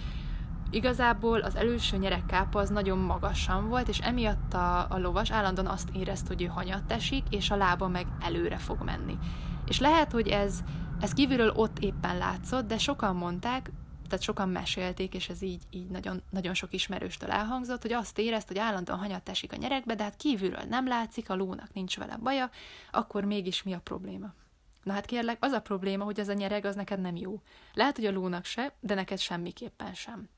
Igazából 0.70 1.40
az 1.40 1.56
előső 1.56 1.96
nyerekkápa 1.96 2.60
az 2.60 2.68
nagyon 2.68 2.98
magasan 2.98 3.68
volt, 3.68 3.88
és 3.88 3.98
emiatt 3.98 4.54
a, 4.54 4.86
a 4.90 4.98
lovas 4.98 5.30
állandóan 5.30 5.66
azt 5.66 5.88
érezt, 5.92 6.26
hogy 6.26 6.42
ő 6.42 6.46
hanyat 6.46 6.92
esik, 6.92 7.24
és 7.30 7.50
a 7.50 7.56
lába 7.56 7.88
meg 7.88 8.06
előre 8.20 8.56
fog 8.56 8.82
menni. 8.84 9.18
És 9.66 9.80
lehet, 9.80 10.12
hogy 10.12 10.28
ez 10.28 10.60
ez 11.00 11.12
kívülről 11.12 11.50
ott 11.50 11.78
éppen 11.78 12.18
látszott, 12.18 12.66
de 12.66 12.78
sokan 12.78 13.16
mondták, 13.16 13.70
tehát 14.08 14.24
sokan 14.24 14.48
mesélték, 14.48 15.14
és 15.14 15.28
ez 15.28 15.42
így, 15.42 15.62
így 15.70 15.86
nagyon, 15.86 16.22
nagyon 16.30 16.54
sok 16.54 16.72
ismerőstől 16.72 17.30
elhangzott, 17.30 17.82
hogy 17.82 17.92
azt 17.92 18.18
érezt, 18.18 18.48
hogy 18.48 18.58
állandóan 18.58 18.98
hanyat 18.98 19.28
esik 19.28 19.52
a 19.52 19.56
nyerekbe, 19.56 19.94
de 19.94 20.02
hát 20.02 20.16
kívülről 20.16 20.64
nem 20.68 20.86
látszik, 20.86 21.30
a 21.30 21.34
lónak 21.34 21.72
nincs 21.72 21.98
vele 21.98 22.16
baja, 22.16 22.50
akkor 22.90 23.24
mégis 23.24 23.62
mi 23.62 23.72
a 23.72 23.80
probléma? 23.80 24.34
Na 24.82 24.92
hát 24.92 25.06
kérlek, 25.06 25.36
az 25.40 25.52
a 25.52 25.60
probléma, 25.60 26.04
hogy 26.04 26.20
ez 26.20 26.28
a 26.28 26.32
nyereg 26.32 26.64
az 26.64 26.74
neked 26.74 27.00
nem 27.00 27.16
jó. 27.16 27.42
Lehet, 27.74 27.96
hogy 27.96 28.06
a 28.06 28.12
lónak 28.12 28.44
se, 28.44 28.74
de 28.80 28.94
neked 28.94 29.18
semmiképpen 29.18 29.94
sem. 29.94 30.28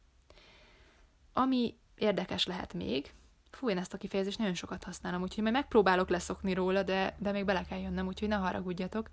Ami 1.32 1.76
érdekes 1.94 2.46
lehet 2.46 2.74
még, 2.74 3.14
fú, 3.50 3.70
én 3.70 3.78
ezt 3.78 3.94
a 3.94 3.98
kifejezést 3.98 4.38
nagyon 4.38 4.54
sokat 4.54 4.84
használom, 4.84 5.22
úgyhogy 5.22 5.42
majd 5.42 5.54
megpróbálok 5.54 6.08
leszokni 6.08 6.54
róla, 6.54 6.82
de, 6.82 7.16
de 7.18 7.32
még 7.32 7.44
bele 7.44 7.64
kell 7.64 7.80
jönnöm, 7.80 8.06
úgyhogy 8.06 8.28
ne 8.28 8.36
haragudjatok 8.36 9.08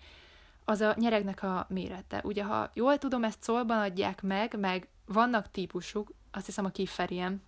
az 0.69 0.81
a 0.81 0.93
nyeregnek 0.97 1.43
a 1.43 1.65
mérete. 1.69 2.21
Ugye, 2.23 2.43
ha 2.43 2.69
jól 2.73 2.97
tudom, 2.97 3.23
ezt 3.23 3.43
szólban 3.43 3.77
adják 3.77 4.21
meg, 4.21 4.59
meg 4.59 4.87
vannak 5.05 5.51
típusuk, 5.51 6.11
azt 6.31 6.45
hiszem 6.45 6.65
a 6.65 6.69
kifferiem, 6.69 7.41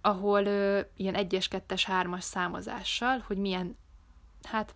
ahol 0.00 0.44
ö, 0.44 0.80
ilyen 0.96 1.14
egyes, 1.14 1.48
kettes, 1.48 1.84
hármas 1.84 2.24
számozással, 2.24 3.24
hogy 3.26 3.36
milyen, 3.36 3.76
hát, 4.42 4.74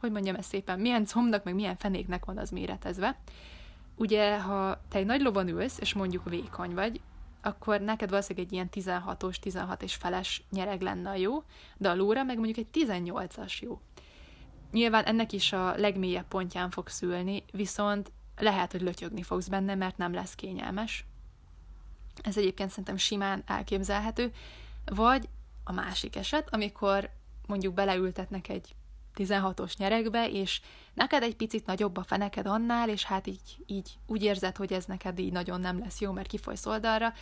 hogy 0.00 0.10
mondjam 0.10 0.34
ezt 0.34 0.48
szépen, 0.48 0.80
milyen 0.80 1.04
combnak, 1.04 1.44
meg 1.44 1.54
milyen 1.54 1.76
fenéknek 1.76 2.24
van 2.24 2.38
az 2.38 2.50
méretezve. 2.50 3.18
Ugye, 3.96 4.40
ha 4.40 4.80
te 4.88 4.98
egy 4.98 5.06
nagy 5.06 5.20
lovon 5.20 5.48
ülsz, 5.48 5.78
és 5.80 5.92
mondjuk 5.94 6.28
vékony 6.28 6.74
vagy, 6.74 7.00
akkor 7.42 7.80
neked 7.80 8.10
valószínűleg 8.10 8.46
egy 8.46 8.52
ilyen 8.52 8.68
16-os, 8.72 9.36
16 9.36 9.82
és 9.82 9.94
feles 9.94 10.42
nyereg 10.50 10.80
lenne 10.80 11.10
a 11.10 11.14
jó, 11.14 11.42
de 11.76 11.90
a 11.90 11.94
lóra 11.94 12.22
meg 12.22 12.36
mondjuk 12.38 12.58
egy 12.58 12.86
18-as 12.86 13.58
jó. 13.58 13.80
Nyilván 14.74 15.04
ennek 15.04 15.32
is 15.32 15.52
a 15.52 15.74
legmélyebb 15.76 16.28
pontján 16.28 16.70
fog 16.70 16.88
szülni, 16.88 17.44
viszont 17.52 18.12
lehet, 18.36 18.72
hogy 18.72 18.80
lötyögni 18.80 19.22
fogsz 19.22 19.48
benne, 19.48 19.74
mert 19.74 19.96
nem 19.96 20.12
lesz 20.12 20.34
kényelmes. 20.34 21.04
Ez 22.22 22.36
egyébként 22.36 22.68
szerintem 22.68 22.96
simán 22.96 23.42
elképzelhető. 23.46 24.32
Vagy 24.84 25.28
a 25.64 25.72
másik 25.72 26.16
eset, 26.16 26.54
amikor 26.54 27.10
mondjuk 27.46 27.74
beleültetnek 27.74 28.48
egy 28.48 28.74
16-os 29.16 29.76
nyerekbe, 29.76 30.30
és 30.30 30.60
neked 30.94 31.22
egy 31.22 31.36
picit 31.36 31.66
nagyobb 31.66 31.96
a 31.96 32.02
feneked 32.02 32.46
annál, 32.46 32.88
és 32.88 33.04
hát 33.04 33.26
így, 33.26 33.56
így 33.66 33.98
úgy 34.06 34.22
érzed, 34.22 34.56
hogy 34.56 34.72
ez 34.72 34.84
neked 34.84 35.18
így 35.18 35.32
nagyon 35.32 35.60
nem 35.60 35.78
lesz 35.78 36.00
jó, 36.00 36.12
mert 36.12 36.28
kifolysz 36.28 36.66
oldalra, 36.66 37.12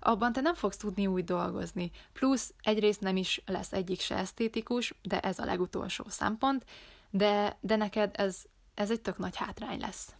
abban 0.00 0.32
te 0.32 0.40
nem 0.40 0.54
fogsz 0.54 0.76
tudni 0.76 1.06
úgy 1.06 1.24
dolgozni. 1.24 1.90
Plusz 2.12 2.54
egyrészt 2.62 3.00
nem 3.00 3.16
is 3.16 3.42
lesz 3.46 3.72
egyik 3.72 4.00
se 4.00 4.16
esztétikus, 4.16 4.94
de 5.02 5.20
ez 5.20 5.38
a 5.38 5.44
legutolsó 5.44 6.04
szempont, 6.08 6.64
de, 7.10 7.58
de 7.60 7.76
neked 7.76 8.10
ez, 8.16 8.42
ez 8.74 8.90
egy 8.90 9.00
tök 9.00 9.18
nagy 9.18 9.36
hátrány 9.36 9.80
lesz. 9.80 10.14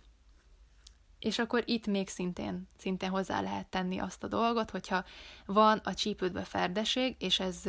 És 1.18 1.38
akkor 1.38 1.62
itt 1.66 1.86
még 1.86 2.08
szintén, 2.08 2.66
szintén 2.78 3.10
hozzá 3.10 3.40
lehet 3.40 3.66
tenni 3.66 3.98
azt 3.98 4.24
a 4.24 4.28
dolgot, 4.28 4.70
hogyha 4.70 5.04
van 5.46 5.78
a 5.84 5.94
csípődbe 5.94 6.42
ferdeség, 6.42 7.16
és 7.18 7.40
ez, 7.40 7.62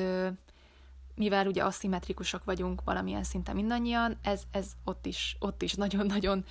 mivel 1.16 1.48
ugye 1.48 1.64
aszimmetrikusak 1.64 2.44
vagyunk 2.44 2.82
valamilyen 2.84 3.24
szinten 3.24 3.56
mindannyian, 3.56 4.18
ez, 4.24 4.44
ez 4.52 4.72
ott 4.84 5.06
is, 5.06 5.36
ott 5.40 5.62
is 5.62 5.74
nagyon-nagyon 5.74 6.46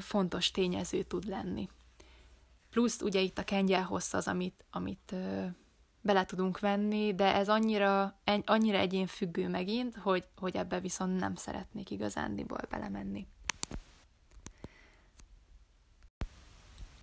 fontos 0.00 0.50
tényező 0.50 1.02
tud 1.02 1.28
lenni. 1.28 1.68
Plusz 2.72 3.00
ugye 3.00 3.20
itt 3.20 3.38
a 3.38 3.44
kengyel 3.44 3.82
hossz 3.82 4.12
az, 4.12 4.28
amit, 4.28 4.64
amit 4.70 5.12
ö, 5.12 5.44
bele 6.00 6.24
tudunk 6.24 6.60
venni, 6.60 7.14
de 7.14 7.34
ez 7.34 7.48
annyira, 7.48 8.18
en, 8.24 8.42
annyira 8.46 8.78
egyén 8.78 9.06
függő 9.06 9.48
megint, 9.48 9.96
hogy, 9.96 10.24
hogy 10.36 10.56
ebbe 10.56 10.80
viszont 10.80 11.20
nem 11.20 11.34
szeretnék 11.34 11.90
igazándiból 11.90 12.60
belemenni. 12.70 13.26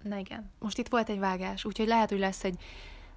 Na 0.01 0.17
igen, 0.17 0.51
most 0.59 0.77
itt 0.77 0.87
volt 0.87 1.09
egy 1.09 1.19
vágás, 1.19 1.65
úgyhogy 1.65 1.87
lehet, 1.87 2.09
hogy 2.09 2.19
lesz 2.19 2.43
egy 2.43 2.59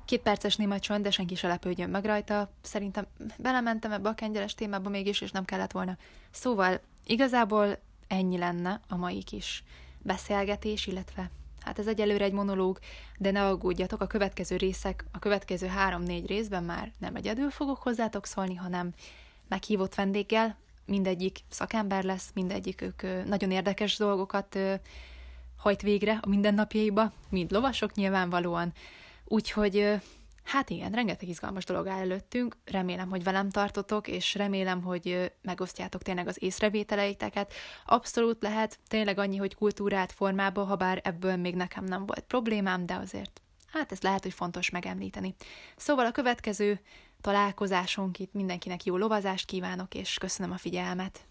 Két 0.05 0.21
perces 0.21 0.57
néma 0.57 0.79
csönd, 0.79 1.03
de 1.03 1.11
senki 1.11 1.35
se 1.35 1.49
lepődjön 1.49 1.91
meg 1.91 2.05
rajta. 2.05 2.51
Szerintem 2.63 3.07
belementem 3.39 3.93
ebbe 3.93 4.09
a 4.09 4.15
kenyeres 4.15 4.55
témába 4.55 4.89
mégis, 4.89 5.21
és 5.21 5.31
nem 5.31 5.45
kellett 5.45 5.73
volna. 5.73 5.97
Szóval 6.31 6.81
igazából 7.07 7.79
ennyi 8.09 8.39
lenne 8.39 8.81
a 8.89 8.97
mai 8.97 9.23
kis 9.23 9.65
beszélgetés, 9.99 10.87
illetve 10.87 11.31
hát 11.65 11.79
ez 11.79 11.87
egyelőre 11.87 12.25
egy 12.25 12.33
monológ, 12.33 12.79
de 13.19 13.31
ne 13.31 13.47
aggódjatok, 13.47 14.01
a 14.01 14.07
következő 14.07 14.57
részek, 14.57 15.05
a 15.13 15.19
következő 15.19 15.67
három-négy 15.67 16.27
részben 16.27 16.65
már 16.65 16.93
nem 16.99 17.17
egyedül 17.17 17.51
fogok 17.51 17.83
hozzátok 17.83 18.27
szólni, 18.27 18.55
hanem 18.55 18.93
meghívott 19.49 19.95
vendéggel, 19.95 20.57
mindegyik 20.87 21.39
szakember 21.49 22.05
lesz, 22.05 22.31
mindegyik 22.35 22.81
ők 22.81 23.27
nagyon 23.27 23.51
érdekes 23.51 23.97
dolgokat 23.97 24.59
hajt 25.57 25.83
végre 25.83 26.19
a 26.23 26.29
mindennapjaiba, 26.29 27.13
mind 27.29 27.51
lovasok 27.51 27.95
nyilvánvalóan, 27.95 28.73
úgyhogy 29.25 30.01
Hát 30.45 30.71
igen, 30.71 30.93
rengeteg 30.93 31.29
izgalmas 31.29 31.65
dolog 31.65 31.87
áll 31.87 32.01
előttünk, 32.01 32.57
remélem, 32.65 33.09
hogy 33.09 33.23
velem 33.23 33.51
tartotok, 33.51 34.09
és 34.09 34.35
remélem, 34.35 34.83
hogy 34.83 35.33
megosztjátok 35.43 36.03
tényleg 36.03 36.29
az 36.29 36.43
észrevételeiteket. 36.43 37.53
Abszolút 37.87 38.43
lehet, 38.43 38.79
tényleg 38.89 39.19
annyi, 39.19 39.37
hogy 39.37 39.55
kultúrát 39.55 40.13
formába, 40.13 40.65
ha 40.65 40.77
bár 40.77 41.01
ebből 41.05 41.37
még 41.37 41.55
nekem 41.55 41.85
nem 41.85 42.07
volt 42.07 42.25
problémám, 42.25 42.87
de 42.87 42.95
azért, 42.95 43.41
hát 43.67 43.93
ez 43.93 44.01
lehet, 44.01 44.23
hogy 44.23 44.33
fontos 44.33 44.71
megemlíteni. 44.71 45.35
Szóval 45.77 46.07
a 46.07 46.13
következő 46.13 46.81
találkozásunk 47.21 48.19
itt 48.19 48.33
mindenkinek 48.33 48.85
jó 48.85 48.97
lovazást 48.97 49.47
kívánok, 49.47 49.95
és 49.95 50.19
köszönöm 50.19 50.53
a 50.53 50.57
figyelmet! 50.57 51.27